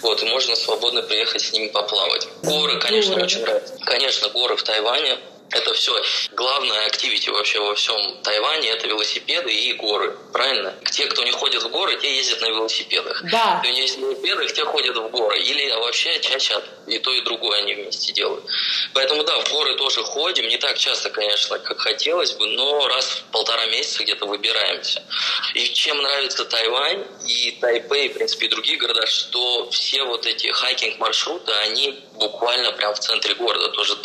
[0.00, 2.26] Вот, и можно свободно приехать с ними поплавать.
[2.42, 3.78] Горы, конечно, очень нравятся.
[3.84, 5.18] Конечно, горы в Тайване
[5.50, 5.92] это все.
[6.32, 10.16] Главное активити вообще во всем Тайване это велосипеды и горы.
[10.32, 10.74] Правильно?
[10.90, 13.22] Те, кто не ходит в горы, те ездят на велосипедах.
[13.30, 13.58] Да.
[13.60, 15.38] Кто не ездит на велосипедах, те ходят в горы.
[15.38, 18.44] Или вообще чаще и то, и другое они вместе делают.
[18.94, 20.48] Поэтому да, в горы тоже ходим.
[20.48, 25.02] Не так часто, конечно, как хотелось бы, но раз в полтора месяца где-то выбираемся.
[25.54, 30.48] И чем нравится Тайвань и Тайпэй, в принципе, и другие города, что все вот эти
[30.48, 33.68] хайкинг-маршруты, они буквально прям в центре города.
[33.70, 33.96] Тоже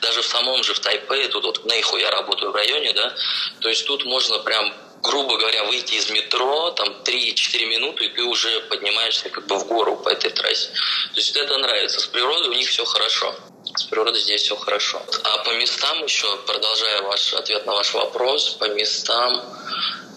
[0.00, 3.14] даже в самом же в Тайпе, тут вот в Нейху я работаю в районе, да,
[3.60, 8.22] то есть тут можно прям грубо говоря, выйти из метро, там 3-4 минуты, и ты
[8.22, 10.68] уже поднимаешься как бы в гору по этой трассе.
[11.14, 12.00] То есть это нравится.
[12.00, 13.34] С природой у них все хорошо.
[13.76, 15.00] С природой здесь все хорошо.
[15.24, 19.42] А по местам еще, продолжая ваш ответ на ваш вопрос, по местам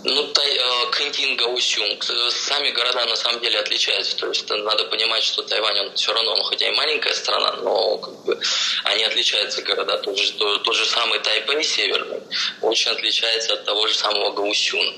[0.04, 2.04] ну, тай, э, Кэнтин, Гаусюнг.
[2.32, 4.18] Сами города на самом деле отличаются.
[4.18, 7.97] То есть надо понимать, что Тайвань, он все равно, он хотя и маленькая страна, но
[7.97, 8.39] как бы,
[8.86, 9.97] они отличаются города.
[9.97, 12.22] Тот же, тот, тот же самый Тайпэй северный
[12.62, 14.93] очень отличается от того же самого Гаусюна.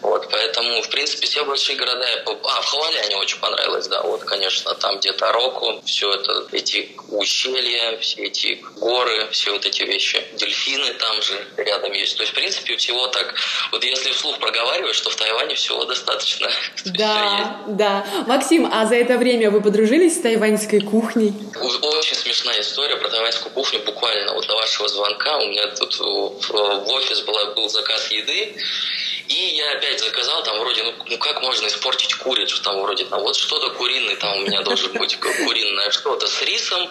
[0.00, 2.06] Вот, поэтому, в принципе, все большие города...
[2.06, 2.22] Я...
[2.26, 4.02] А, в Хаваляне очень понравилось, да.
[4.02, 9.82] Вот, конечно, там где Тароку, все это, эти ущелья, все эти горы, все вот эти
[9.82, 10.22] вещи.
[10.34, 12.16] Дельфины там же рядом есть.
[12.16, 13.34] То есть, в принципе, всего так...
[13.72, 16.48] Вот если вслух проговариваю, что в Тайване всего достаточно.
[16.84, 18.06] Да, да.
[18.26, 21.32] Максим, а за это время вы подружились с тайваньской кухней?
[21.60, 23.80] Очень смешная история про тайваньскую кухню.
[23.84, 28.54] Буквально вот до вашего звонка у меня тут в офис была, был заказ еды,
[29.28, 33.20] и я опять заказал, там вроде, ну, ну как можно испортить курицу, там вроде, там
[33.22, 36.90] вот что-то куриное, там у меня должен быть куриное что-то с рисом,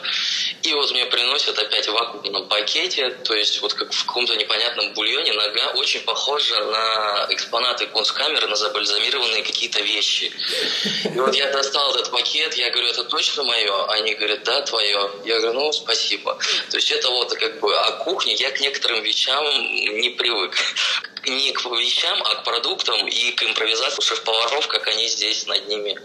[0.64, 4.94] и вот мне приносят опять в вакуумном пакете, то есть вот как в каком-то непонятном
[4.94, 10.32] бульоне нога очень похожа на экспонаты конскамеры, на забальзамированные какие-то вещи.
[11.04, 13.86] И вот я достал этот пакет, я говорю, это точно мое?
[13.92, 15.12] Они говорят, да, твое.
[15.24, 16.38] Я говорю, ну, спасибо.
[16.70, 19.44] То есть это вот как бы о кухне я к некоторым вещам
[20.00, 20.56] не привык
[21.28, 25.98] не к вещам, а к продуктам и к импровизации шеф-поваров, как они здесь над ними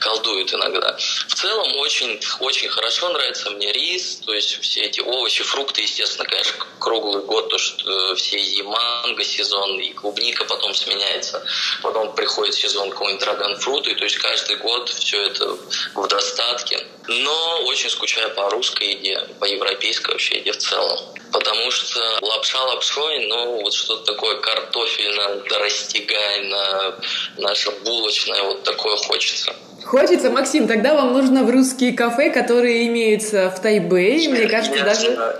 [0.00, 0.96] колдуют иногда.
[1.28, 6.28] В целом очень, очень хорошо нравится мне рис, то есть все эти овощи, фрукты, естественно,
[6.28, 11.44] конечно, круглый год, то что все и манго сезон, и клубника потом сменяется,
[11.82, 15.56] потом приходит сезон какого-нибудь драгонфрута, и то есть каждый год все это
[15.94, 16.86] в достатке.
[17.06, 21.19] Но очень скучаю по русской еде, по европейской вообще еде в целом.
[21.32, 26.94] Потому что лапша лапшой, ну вот что-то такое картофельно, растягайно,
[27.36, 29.54] наша булочная, вот такое хочется.
[29.84, 35.08] Хочется, Максим, тогда вам нужно в русские кафе, которые имеются в Тайбэе, мне кажется, даже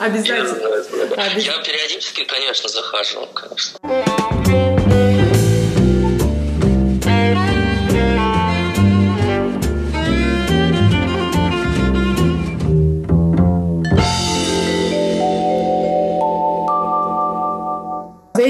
[0.00, 1.38] обязательно.
[1.38, 4.73] Я периодически, конечно, захаживал, конечно.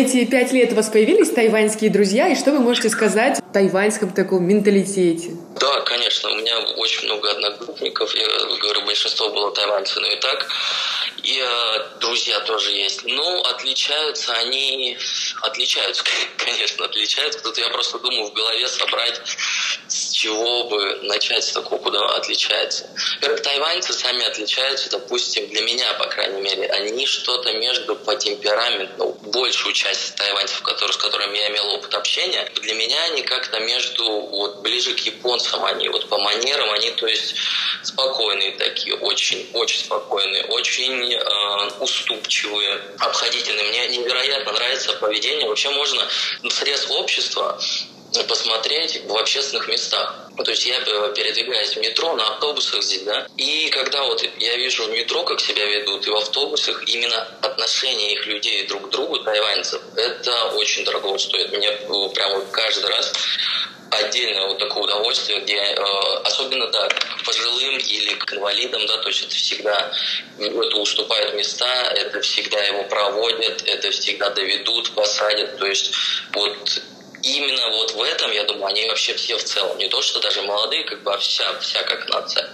[0.05, 4.13] Эти пять лет у вас появились тайваньские друзья, и что вы можете сказать о тайваньском
[4.13, 5.31] таком менталитете?
[5.59, 8.27] Да, конечно, у меня очень много одногруппников, я
[8.61, 10.47] говорю, большинство было тайваньцы, но и так,
[11.23, 13.05] и э, друзья тоже есть.
[13.05, 14.99] Ну, отличаются они,
[15.41, 16.05] отличаются,
[16.37, 17.43] конечно, отличаются.
[17.43, 19.21] Тут я просто думаю в голове собрать,
[20.25, 22.89] чего бы начать с такого, куда отличается.
[23.17, 29.19] Во-первых, тайваньцы сами отличаются, допустим, для меня, по крайней мере, они что-то между по темпераменту,
[29.21, 34.05] большую часть тайваньцев, которые, с которыми я имел опыт общения, для меня они как-то между,
[34.05, 37.35] вот, ближе к японцам, они вот по манерам, они, то есть,
[37.83, 43.65] спокойные такие, очень, очень спокойные, очень э, уступчивые, обходительные.
[43.65, 45.49] Мне невероятно нравится поведение.
[45.49, 46.09] Вообще можно
[46.49, 47.61] срез общества
[48.23, 50.29] посмотреть в общественных местах.
[50.37, 54.85] То есть я передвигаюсь в метро, на автобусах здесь, да, и когда вот я вижу
[54.85, 59.19] в метро, как себя ведут, и в автобусах, именно отношение их людей друг к другу,
[59.19, 61.53] тайваньцев, это очень дорого стоит.
[61.53, 63.13] Мне э, прямо каждый раз
[63.91, 65.77] отдельное вот такое удовольствие, где э,
[66.25, 69.93] особенно да, к пожилым или к инвалидам, да, то есть это всегда
[70.39, 75.93] это уступают места, это всегда его проводят, это всегда доведут, посадят, то есть
[76.33, 76.83] вот
[77.25, 80.43] именно вот в этом, я думаю, они вообще все в целом, не то, что даже
[80.43, 82.49] молодые, как бы, а вся, вся как нация.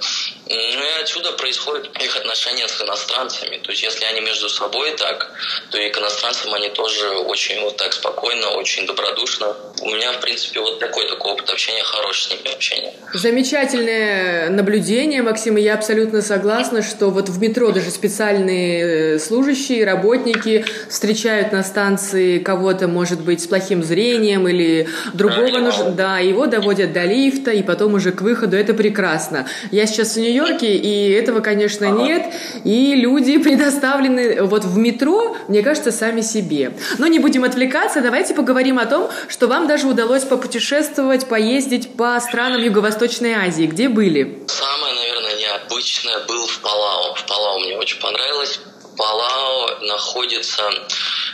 [0.49, 3.59] Ну и отсюда происходит их отношения с иностранцами.
[3.59, 5.31] То есть если они между собой так,
[5.71, 9.57] то и к иностранцам они тоже очень вот так спокойно, очень добродушно.
[9.81, 12.93] У меня, в принципе, вот такой такой опыт общения, хороший с ними общение.
[13.15, 19.85] Замечательное наблюдение, Максим, и я абсолютно согласна, что вот в метро даже специальные э, служащие,
[19.85, 26.19] работники встречают на станции кого-то, может быть, с плохим зрением или или другого нужно, да,
[26.19, 29.47] его доводят до лифта и потом уже к выходу, это прекрасно.
[29.71, 32.03] Я сейчас в Нью-Йорке, и этого, конечно, ага.
[32.03, 32.35] нет,
[32.65, 36.73] и люди предоставлены вот в метро, мне кажется, сами себе.
[36.99, 42.19] Но не будем отвлекаться, давайте поговорим о том, что вам даже удалось попутешествовать, поездить по
[42.21, 43.65] странам Юго-Восточной Азии.
[43.65, 44.45] Где были?
[44.49, 47.15] Самое, наверное, необычное был в Палау.
[47.15, 48.61] В Палау мне очень понравилось.
[48.97, 50.63] Палау находится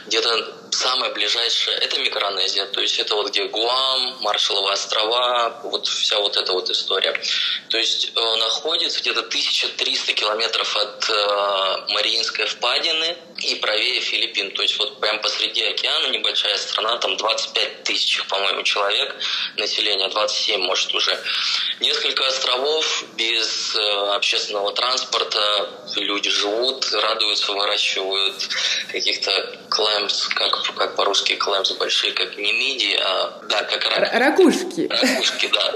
[0.07, 6.19] где-то самое ближайшее, это Микронезия, то есть это вот где Гуам, Маршалловы острова, вот вся
[6.21, 7.19] вот эта вот история.
[7.71, 14.53] То есть э, находится где-то 1300 километров от э, Мариинской впадины и правее Филиппин.
[14.53, 19.17] То есть вот прям посреди океана небольшая страна, там 25 тысяч, по-моему, человек,
[19.57, 21.19] население 27, может, уже.
[21.81, 28.37] Несколько островов без э, общественного транспорта, люди живут, радуются, выращивают
[28.93, 34.11] каких-то клэмс, как как по-русски клэмс большие, как не миди, а да, как рак.
[34.15, 34.89] ракушки.
[34.89, 35.75] Ракушки, да.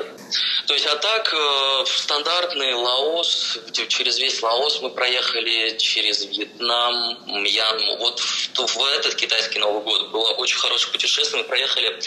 [0.71, 3.59] То есть, а так, э, стандартный Лаос,
[3.89, 7.97] через весь Лаос мы проехали, через Вьетнам, Мьянму.
[7.97, 11.43] Вот в, в этот китайский Новый год было очень хорошее путешествие.
[11.43, 11.99] Мы проехали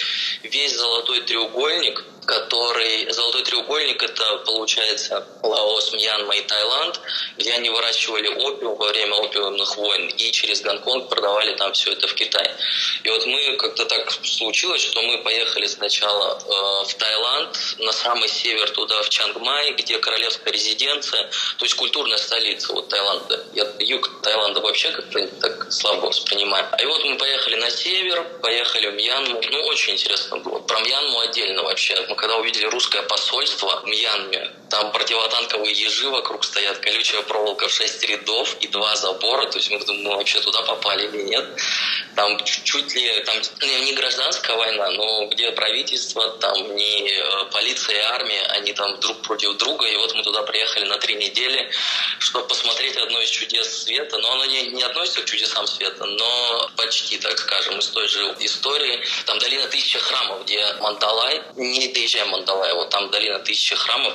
[0.44, 3.12] весь Золотой треугольник, который...
[3.12, 7.02] Золотой треугольник– это, получается, Лаос, Мьянма и Таиланд,
[7.38, 12.08] где они выращивали опиум во время опиумных войн и через Гонконг продавали там все это
[12.08, 12.50] в Китай.
[13.04, 18.30] И вот мы как-то так случилось, что мы поехали сначала э, в Таиланд, на самый
[18.30, 23.46] север туда, в Чангмай, где королевская резиденция, то есть культурная столица вот Таиланда.
[23.54, 26.66] Я юг Таиланда вообще как-то так слабо воспринимаю.
[26.72, 29.42] А и вот мы поехали на север, поехали в Мьянму.
[29.52, 30.60] Ну, очень интересно было.
[30.60, 31.96] Про Мьянму отдельно вообще.
[32.10, 37.72] Мы когда увидели русское посольство в Мьянме, там противотанковые ежи вокруг стоят, колючая проволока в
[37.72, 39.46] шесть рядов и два забора.
[39.48, 41.46] То есть мы думаем, мы вообще туда попали или нет.
[42.16, 47.98] Там чуть ли, там ну, не гражданская война, но где правительство, там не э, полиция
[47.98, 49.86] и армия, они там друг против друга.
[49.88, 51.70] И вот мы туда приехали на три недели,
[52.20, 54.18] чтобы посмотреть одно из чудес света.
[54.18, 58.36] Но оно не, не относится к чудесам света, но почти, так скажем, из той же
[58.40, 59.02] истории.
[59.26, 64.14] Там долина тысячи храмов, где Мандалай, не доезжая Мандалай, вот там долина тысячи храмов,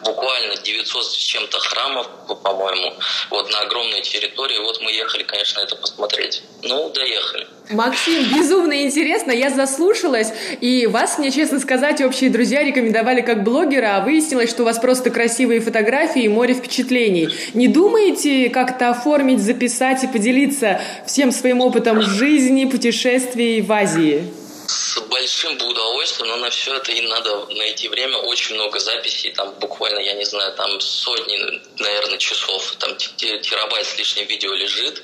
[0.00, 2.06] буквально 900 с чем-то храмов,
[2.42, 2.98] по-моему,
[3.30, 4.58] вот на огромной территории.
[4.58, 6.42] Вот мы ехали, конечно, это посмотреть.
[6.62, 7.48] Ну, доехали.
[7.70, 13.96] Максим, безумно интересно, я заслушалась, и вас, мне честно сказать, общие друзья рекомендовали как блогера,
[13.96, 17.28] а выяснилось, что у вас просто красивые фотографии и море впечатлений.
[17.54, 24.24] Не думаете как-то оформить, записать и поделиться всем своим опытом жизни, путешествий в Азии?
[24.70, 28.18] С большим бы удовольствием, но на все это и надо найти время.
[28.18, 33.98] Очень много записей, там буквально, я не знаю, там сотни, наверное, часов, там терабайт с
[33.98, 35.02] лишним видео лежит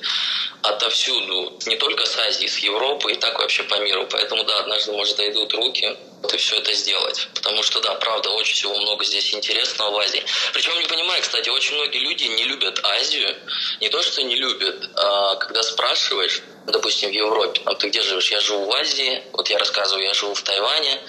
[0.61, 4.07] отовсюду, не только с Азии, с Европы и так вообще по миру.
[4.09, 5.97] Поэтому, да, однажды, может, дойдут руки
[6.33, 7.27] и все это сделать.
[7.33, 10.23] Потому что, да, правда, очень всего много здесь интересного в Азии.
[10.53, 13.35] Причем, не понимаю, кстати, очень многие люди не любят Азию.
[13.81, 18.29] Не то, что не любят, а когда спрашиваешь, допустим, в Европе, там, ты где живешь?
[18.29, 20.99] Я живу в Азии, вот я рассказываю, я живу в Тайване,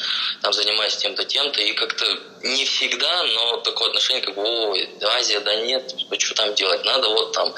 [0.42, 2.06] там занимаюсь тем-то, тем-то, и как-то
[2.42, 4.76] не всегда, но такое отношение, как бы, о,
[5.16, 7.52] Азия, да нет, что там делать, надо вот там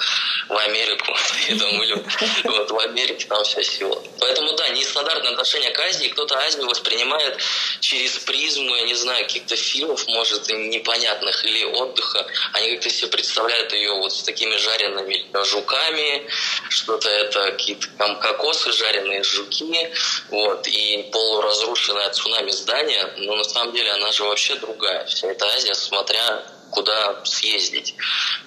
[0.48, 1.14] в Америку,
[1.50, 2.04] думаю,
[2.44, 4.02] вот в Америке там вся сила.
[4.18, 7.38] Поэтому, да, нестандартное отношение к Азии, кто-то Азию воспринимает
[7.80, 13.72] через призму, я не знаю, каких-то фильмов, может, непонятных, или отдыха, они как-то себе представляют
[13.72, 16.26] ее вот с такими жареными жуками,
[16.68, 19.90] что-то это какие-то там кокосы, жареные жуки,
[20.30, 25.04] вот, и полуразрушенное цунами здание, но на самом деле она же вообще другая.
[25.06, 27.94] Вся эта Азия, смотря куда съездить.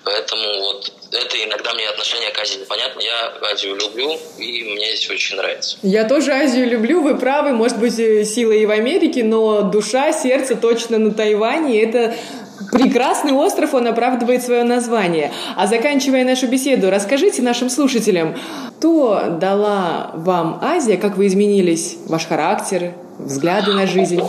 [0.03, 3.01] Поэтому вот это иногда мне отношение к Азии непонятно.
[3.01, 5.77] Я Азию люблю, и мне здесь очень нравится.
[5.81, 7.51] Я тоже Азию люблю, вы правы.
[7.51, 11.81] Может быть, э, сила и в Америке, но душа, сердце точно на Тайване.
[11.81, 12.15] Это
[12.71, 15.31] прекрасный остров, он оправдывает свое название.
[15.55, 18.37] А заканчивая нашу беседу, расскажите нашим слушателям,
[18.83, 24.19] что дала вам Азия, как вы изменились, ваш характер, взгляды на жизнь?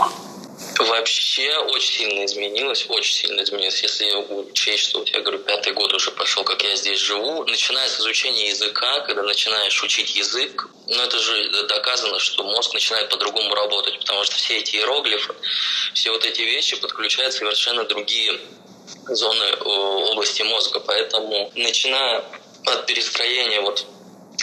[0.79, 3.83] Вообще очень сильно изменилось, очень сильно изменилось.
[3.83, 7.89] Если учесть, что вот я говорю, пятый год уже пошел, как я здесь живу, начиная
[7.89, 13.55] с изучения языка, когда начинаешь учить язык, ну это же доказано, что мозг начинает по-другому
[13.55, 15.35] работать, потому что все эти иероглифы,
[15.95, 18.41] все вот эти вещи подключают совершенно другие
[19.09, 20.81] зоны области мозга.
[20.81, 22.25] Поэтому начиная
[22.67, 23.87] от перестроения вот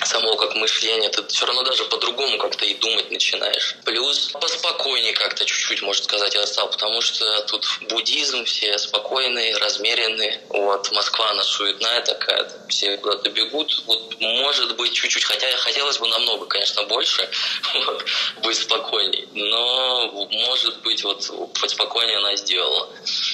[0.05, 3.75] само как мышление, ты все равно даже по-другому как-то и думать начинаешь.
[3.85, 10.41] Плюс поспокойнее как-то чуть-чуть, можно сказать, я стал, потому что тут буддизм, все спокойные, размеренные.
[10.49, 13.83] Вот, Москва, она суетная такая, все куда-то бегут.
[13.85, 17.29] Вот, может быть, чуть-чуть, хотя хотелось бы намного, конечно, больше,
[18.43, 19.27] быть спокойней.
[19.33, 21.29] Но, может быть, вот
[21.59, 22.89] поспокойнее она сделала.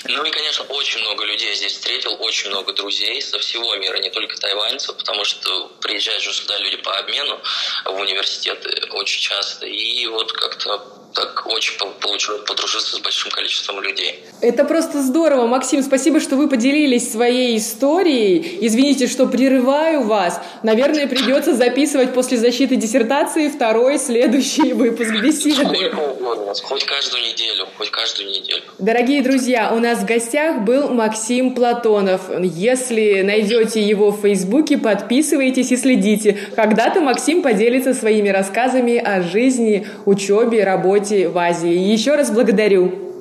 [0.06, 4.10] Ну и, конечно, очень много людей здесь встретил, очень много друзей со всего мира, не
[4.10, 7.40] только тайваньцев, потому что приезжают же сюда люди по обмену
[7.86, 9.66] в университеты очень часто.
[9.66, 10.82] И вот как-то
[11.18, 14.24] так очень получилось подружиться с большим количеством людей.
[14.40, 15.48] Это просто здорово.
[15.48, 18.60] Максим, спасибо, что вы поделились своей историей.
[18.62, 20.40] Извините, что прерываю вас.
[20.62, 25.56] Наверное, придется записывать после защиты диссертации второй следующий выпуск беседы.
[25.56, 28.62] Сколько угодно, хоть каждую неделю, хоть каждую неделю.
[28.78, 32.30] Дорогие друзья, у нас в гостях был Максим Платонов.
[32.40, 36.38] Если найдете его в Фейсбуке, подписывайтесь и следите.
[36.56, 41.74] Когда-то Максим поделится своими рассказами о жизни, учебе, работе работе в Азии.
[41.74, 43.14] Еще раз благодарю.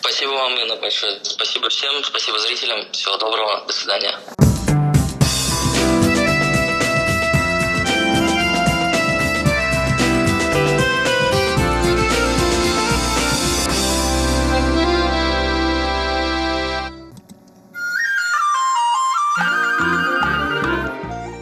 [0.00, 1.18] Спасибо вам, Инна, большое.
[1.22, 2.80] Спасибо всем, спасибо зрителям.
[2.92, 3.64] Всего доброго.
[3.66, 4.14] До свидания.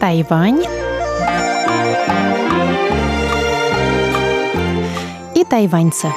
[0.01, 0.84] Тайвань
[5.45, 6.13] тайваньца.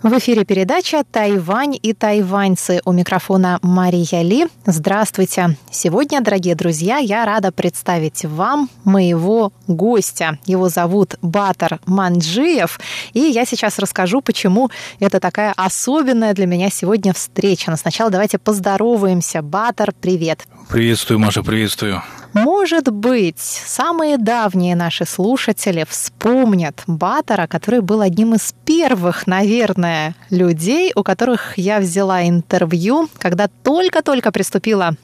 [0.00, 2.80] В эфире передача «Тайвань и тайваньцы».
[2.84, 4.46] У микрофона Мария Ли.
[4.64, 5.56] Здравствуйте.
[5.72, 10.38] Сегодня, дорогие друзья, я рада представить вам моего гостя.
[10.46, 12.78] Его зовут Батар Манджиев.
[13.12, 17.72] И я сейчас расскажу, почему это такая особенная для меня сегодня встреча.
[17.72, 19.42] Но сначала давайте поздороваемся.
[19.42, 20.46] Батар, привет.
[20.70, 22.02] Приветствую, Маша, приветствую.
[22.32, 30.92] Может быть, самые давние наши слушатели вспомнят Баттера, который был одним из первых, наверное, людей,
[30.94, 34.94] у которых я взяла интервью, когда только-только приступила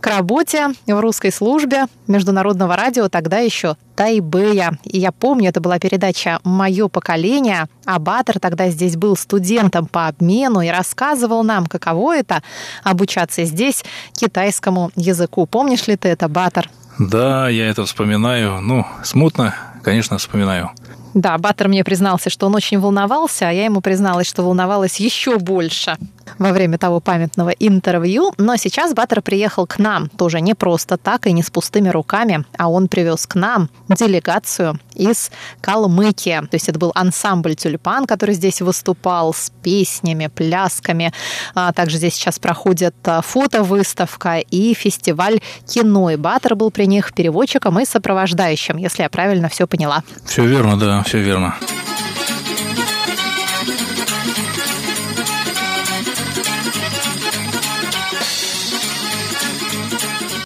[0.00, 4.78] к работе в русской службе международного радио, тогда еще Тайбэя.
[4.84, 10.06] И я помню, это была передача «Мое поколение», а Баттер тогда здесь был студентом по
[10.06, 12.42] обмену и рассказывал нам, каково это
[12.82, 13.84] обучаться здесь
[14.14, 15.44] китайскому языку.
[15.44, 16.70] Помнишь ли ты это, Баттер?
[16.98, 18.62] Да, я это вспоминаю.
[18.62, 20.70] Ну, смутно, конечно, вспоминаю.
[21.14, 25.38] Да, Баттер мне признался, что он очень волновался, а я ему призналась, что волновалась еще
[25.38, 25.96] больше
[26.38, 28.32] во время того памятного интервью.
[28.38, 32.44] Но сейчас Баттер приехал к нам тоже не просто так и не с пустыми руками,
[32.56, 35.30] а он привез к нам делегацию из
[35.60, 36.40] Калмыкии.
[36.46, 41.12] То есть это был ансамбль «Тюльпан», который здесь выступал с песнями, плясками.
[41.54, 46.10] А также здесь сейчас проходит а, фотовыставка и фестиваль кино.
[46.10, 50.02] И Баттер был при них переводчиком и сопровождающим, если я правильно все поняла.
[50.24, 51.54] Все верно, да, все верно.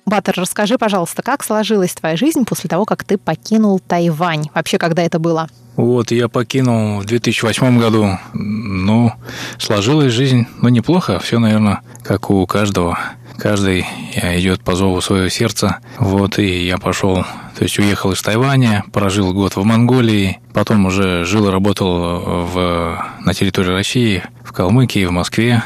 [0.07, 4.45] Батер, расскажи, пожалуйста, как сложилась твоя жизнь после того, как ты покинул Тайвань?
[4.55, 5.49] Вообще, когда это было?
[5.77, 8.19] Вот, я покинул в 2008 году.
[8.33, 9.13] Ну,
[9.59, 11.19] сложилась жизнь, ну, неплохо.
[11.19, 12.97] Все, наверное, как у каждого.
[13.39, 15.79] Каждый идет по зову своего сердца.
[15.99, 17.25] Вот, и я пошел,
[17.57, 23.05] то есть уехал из Тайваня, прожил год в Монголии, потом уже жил и работал в,
[23.21, 25.63] на территории России, в Калмыкии, в Москве.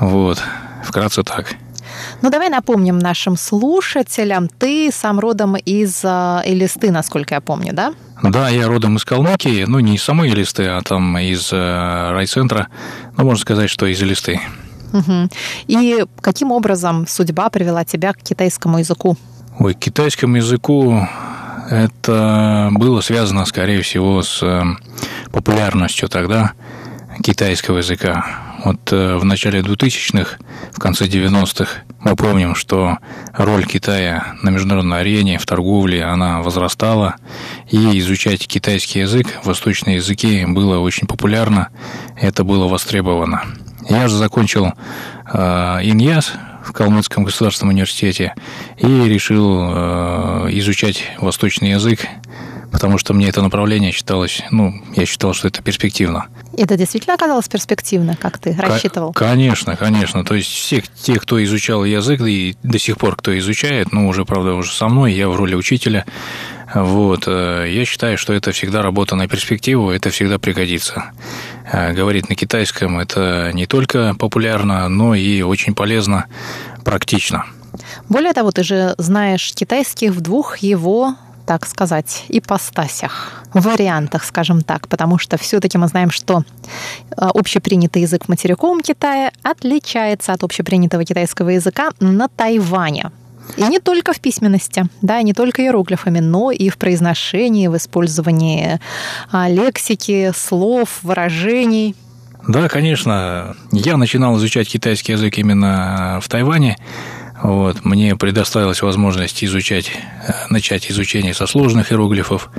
[0.00, 0.42] Вот,
[0.84, 1.54] вкратце так.
[2.20, 7.94] Ну, давай напомним нашим слушателям, ты сам родом из э, Элисты, насколько я помню, да?
[8.22, 12.68] Да, я родом из Калмыкии, ну, не из самой Элисты, а там из э, райцентра,
[13.16, 14.40] ну, можно сказать, что из Элисты.
[14.92, 15.28] Угу.
[15.68, 19.16] И каким образом судьба привела тебя к китайскому языку?
[19.58, 21.06] Ой, к китайскому языку
[21.70, 24.62] это было связано, скорее всего, с э,
[25.30, 26.52] популярностью тогда
[27.22, 28.26] китайского языка.
[28.64, 30.38] Вот э, в начале 2000-х,
[30.72, 32.98] в конце 90-х мы помним, что
[33.32, 37.16] роль Китая на международной арене, в торговле, она возрастала,
[37.70, 41.68] и изучать китайский язык, восточные языки было очень популярно,
[42.16, 43.42] это было востребовано.
[43.88, 44.72] Я же закончил
[45.32, 46.32] э, ИНьЯС
[46.64, 48.34] в Калмыцком государственном университете
[48.78, 52.06] и решил э, изучать восточный язык
[52.72, 56.26] потому что мне это направление считалось, ну, я считал, что это перспективно.
[56.56, 59.12] Это действительно оказалось перспективно, как ты рассчитывал?
[59.12, 60.24] Конечно, конечно.
[60.24, 64.24] То есть все те, кто изучал язык, и до сих пор кто изучает, ну, уже,
[64.24, 66.06] правда, уже со мной, я в роли учителя,
[66.74, 71.12] вот, э, я считаю, что это всегда работа на перспективу, это всегда пригодится.
[71.70, 76.26] Э, говорить на китайском– это не только популярно, но и очень полезно,
[76.84, 77.44] практично.
[78.08, 81.14] Более того, ты же знаешь китайский в двух его
[81.44, 88.26] так сказать, ипостасях, вариантах, скажем так, потому что все-таки мы знаем, что э, общепринятый язык
[88.26, 93.10] в материковом Китае отличается от общепринятого китайского языка на Тайване.
[93.56, 98.80] И не только в письменности, да, не только иероглифами, но и в произношении, в использовании
[99.30, 101.94] а, лексики, слов, выражений.
[102.48, 103.56] Да, конечно.
[103.70, 106.76] Я начинал изучать китайский язык именно в Тайване.
[107.42, 109.90] Вот, мне предоставилась возможность изучать,
[110.28, 112.50] э, начать изучение со сложных иероглифов,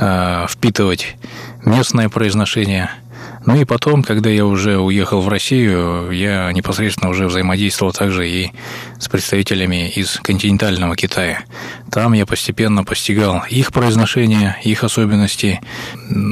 [0.00, 1.16] э, впитывать
[1.64, 2.90] местное произношение–
[3.46, 8.50] ну и потом, когда я уже уехал в Россию, я непосредственно уже взаимодействовал также и
[8.98, 11.44] с представителями из континентального Китая.
[11.92, 15.60] Там я постепенно постигал их произношение, их особенности,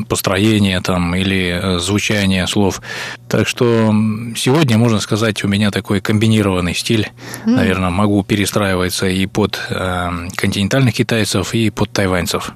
[0.09, 2.83] построение там или э, звучание слов.
[3.29, 3.95] Так что
[4.37, 7.13] сегодня, можно сказать, у меня такой комбинированный стиль.
[7.47, 7.51] Mm.
[7.51, 12.55] Наверное, могу перестраиваться и под э, континентальных китайцев, и под тайваньцев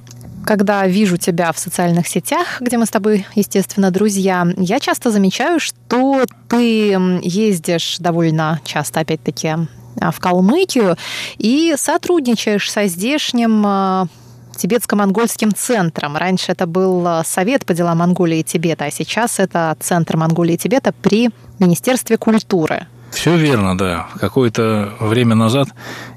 [0.49, 5.59] когда вижу тебя в социальных сетях, где мы с тобой, естественно, друзья, я часто замечаю,
[5.59, 9.57] что ты ездишь довольно часто, опять-таки,
[10.01, 10.97] а, в Калмыкию
[11.37, 14.07] и сотрудничаешь со здешним а,
[14.55, 16.17] тибетско-монгольским центром.
[16.17, 20.55] Раньше это был а, Совет по делам Монголии и Тибета, а сейчас это Центр Монголии
[20.55, 21.29] и Тибета при
[21.59, 22.87] Министерстве культуры.
[23.11, 24.07] Все верно, да.
[24.19, 25.69] Какое-то время назад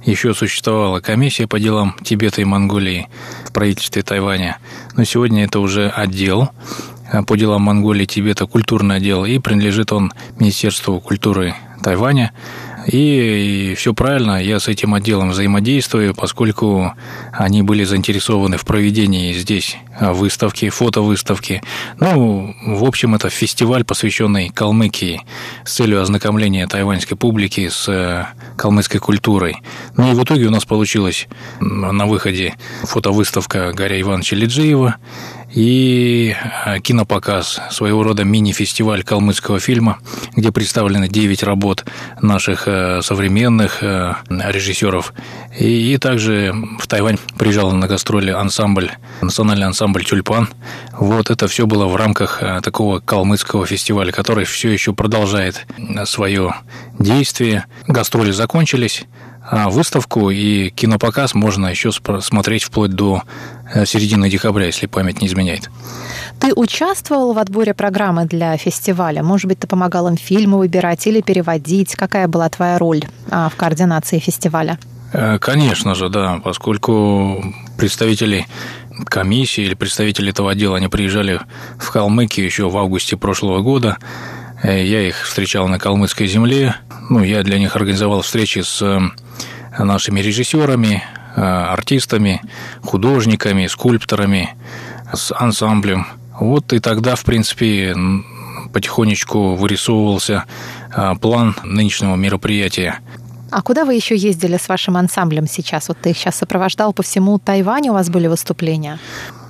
[0.05, 3.09] еще существовала комиссия по делам Тибета и Монголии
[3.47, 4.59] в правительстве Тайваня.
[4.97, 6.51] Но сегодня это уже отдел
[7.11, 12.33] а, по делам Монголии и Тибета, культурный отдел, и принадлежит он Министерству культуры Тайваня.
[12.87, 16.93] И, и все правильно, я с этим отделом взаимодействую, поскольку
[17.33, 21.63] они были заинтересованы в проведении здесь а, выставки, фотовыставки.
[21.99, 25.23] Ну, в общем, это фестиваль, посвященный Калмыкии
[25.65, 28.27] с целью ознакомления тайваньской публики с э,
[28.57, 29.59] калмыцкой культурой.
[29.97, 31.29] Ну и в итоге у нас получилось
[31.61, 34.97] на выходе фотовыставка Гаря Ивановича Лиджиева
[35.55, 36.35] и
[36.65, 39.99] э, кинопоказ, своего рода мини-фестиваль калмыцкого фильма,
[40.35, 41.85] где представлены 9 работ
[42.21, 45.13] наших э, современных э, режиссеров.
[45.59, 48.91] И, и также в Тайвань приезжал на гастроли ансамбль,
[49.21, 50.49] национальный ансамбль «Тюльпан».
[50.99, 55.67] Вот это все было в рамках такого калмыцкого фестиваля, который все еще продолжает
[56.05, 56.55] свое
[56.99, 57.67] действие.
[57.87, 59.05] Гастроли закончились,
[59.45, 63.23] а выставку и кинопоказ можно еще смотреть вплоть до
[63.85, 65.71] середины декабря, если память не изменяет.
[66.41, 69.23] Ты участвовал в отборе программы для фестиваля?
[69.23, 71.95] Может быть, ты помогал им фильмы выбирать или переводить?
[71.95, 74.79] Какая была твоя роль а, в координации фестиваля?
[75.13, 77.45] Э, конечно же, да, поскольку
[77.77, 78.47] представители
[79.07, 81.41] комиссии или представители этого отдела, они приезжали
[81.79, 83.99] в Калмыкию еще в августе прошлого года.
[84.63, 86.77] Э, я их встречал на калмыцкой земле.
[87.11, 89.01] Ну, я для них организовал встречи с
[89.79, 92.43] нашими режиссерами, э, артистами,
[92.83, 94.55] художниками, скульпторами,
[95.13, 96.07] с ансамблем.
[96.39, 97.95] Вот и тогда, в принципе,
[98.73, 100.45] потихонечку вырисовывался
[100.95, 103.01] э, план нынешнего мероприятия.
[103.51, 105.89] А куда вы еще ездили с вашим ансамблем сейчас?
[105.89, 108.99] Вот ты их сейчас сопровождал по всему Тайваню, у вас были выступления?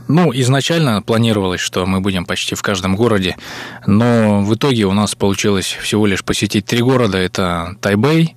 [0.09, 3.37] Ну, изначально планировалось, что мы будем почти в каждом городе,
[3.87, 7.17] но в итоге у нас получилось всего лишь посетить три города.
[7.17, 8.35] Это Тайбэй,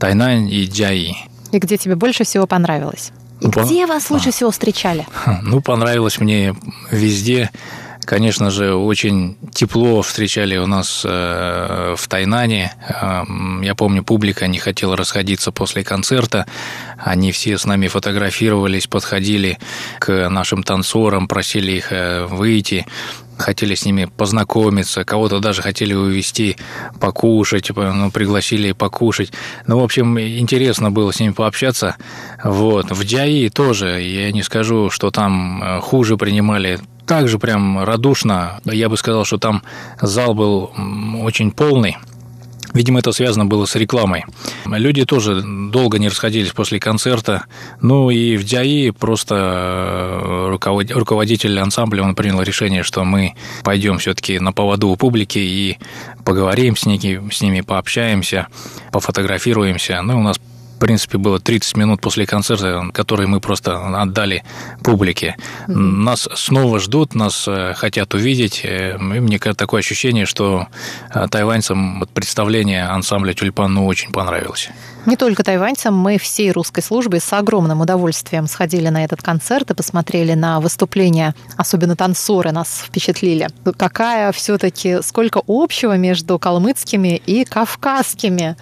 [0.00, 1.14] Тайнань и Джаи.
[1.52, 3.12] И где тебе больше всего понравилось?
[3.40, 3.60] И По...
[3.60, 4.32] где вас лучше а.
[4.32, 5.06] всего встречали?
[5.42, 6.54] Ну, понравилось мне
[6.90, 7.50] везде.
[8.04, 12.74] Конечно же, очень тепло встречали у нас э, в Тайнане.
[12.88, 13.22] Э,
[13.62, 16.46] я помню, публика не хотела расходиться после концерта.
[16.98, 19.58] Они все с нами фотографировались, подходили
[20.00, 22.86] к нашим танцорам, просили их э, выйти
[23.42, 26.56] хотели с ними познакомиться, кого-то даже хотели увезти
[27.00, 29.32] покушать, типа, ну, пригласили покушать.
[29.66, 31.96] Ну, в общем, интересно было с ними пообщаться.
[32.42, 32.90] Вот.
[32.90, 38.60] В Джаи тоже, я не скажу, что там э, хуже принимали также прям радушно.
[38.64, 39.62] Я бы сказал, что там
[40.00, 40.72] зал был
[41.20, 41.96] очень полный.
[42.74, 44.24] Видимо, это связано было с рекламой.
[44.66, 47.44] Люди тоже долго не расходились после концерта.
[47.80, 50.48] Ну и в Дяи просто э,
[50.94, 55.78] руководитель ансамбля, он принял решение, что мы пойдем все-таки на поводу у публики и
[56.24, 58.48] поговорим с ними, с ними пообщаемся,
[58.90, 60.00] пофотографируемся.
[60.02, 60.38] Ну, у нас
[60.82, 64.42] принципе, было 30 минут после концерта, который мы просто отдали
[64.82, 65.36] публике.
[65.68, 65.74] Mm-hmm.
[65.74, 68.62] Нас снова ждут, нас э, хотят увидеть.
[68.64, 70.66] Э, и мне такое ощущение, что
[71.14, 74.70] э, тайваньцам представление ансамбля «Тюльпан» ну, очень понравилось.
[75.04, 79.74] Не только тайваньцам, мы всей русской службой с огромным удовольствием сходили на этот концерт и
[79.74, 83.48] посмотрели на выступления, особенно танцоры нас впечатлили.
[83.76, 88.56] Какая все-таки, сколько общего между калмыцкими и кавказскими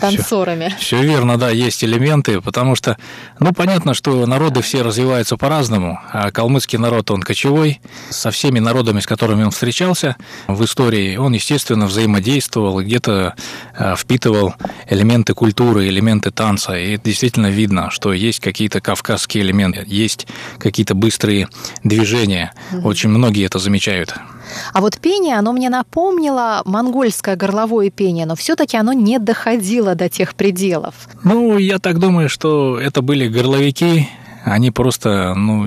[0.00, 0.74] танцорами.
[0.78, 2.96] Все, все верно, да, есть элементы, потому что,
[3.40, 9.00] ну, понятно, что народы все развиваются по-разному, а калмыцкий народ, он кочевой, со всеми народами,
[9.00, 13.34] с которыми он встречался в истории, он, естественно, взаимодействовал и где-то
[13.76, 14.54] э, впитывал
[14.88, 20.26] элементы культуры, элементы танца, и действительно видно, что есть какие-то кавказские элементы, есть
[20.58, 21.48] какие-то быстрые
[21.82, 22.52] движения.
[22.82, 24.14] Очень многие это замечают.
[24.72, 30.08] А вот пение, оно мне напомнило монгольское горловое пение, но все-таки оно не доходило до
[30.08, 30.94] тех пределов.
[31.22, 34.08] Ну, я так думаю, что это были горловики,
[34.44, 35.66] они просто, ну,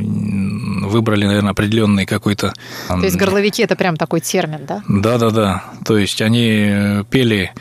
[0.88, 2.54] выбрали, наверное, определенный какой-то...
[2.88, 4.84] То есть горловики– это прям такой термин, да?
[4.88, 5.64] Да-да-да.
[5.84, 7.52] То есть они пели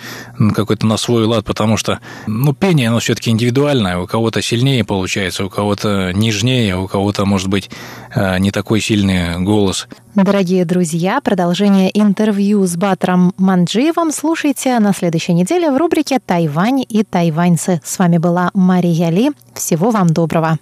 [0.54, 3.98] какой-то на свой лад, потому что, ну, пение, оно все таки индивидуальное.
[3.98, 7.70] У кого-то сильнее получается, у кого-то нежнее, у кого-то, может быть,
[8.14, 9.88] э, не такой сильный голос.
[10.14, 17.04] Дорогие друзья, продолжение интервью с Батром Манджиевым слушайте на следующей неделе в рубрике «Тайвань и
[17.04, 17.80] тайваньцы».
[17.84, 19.30] С вами была Мария Ли.
[19.54, 20.58] Всего вам доброго.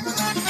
[0.00, 0.41] Thank you.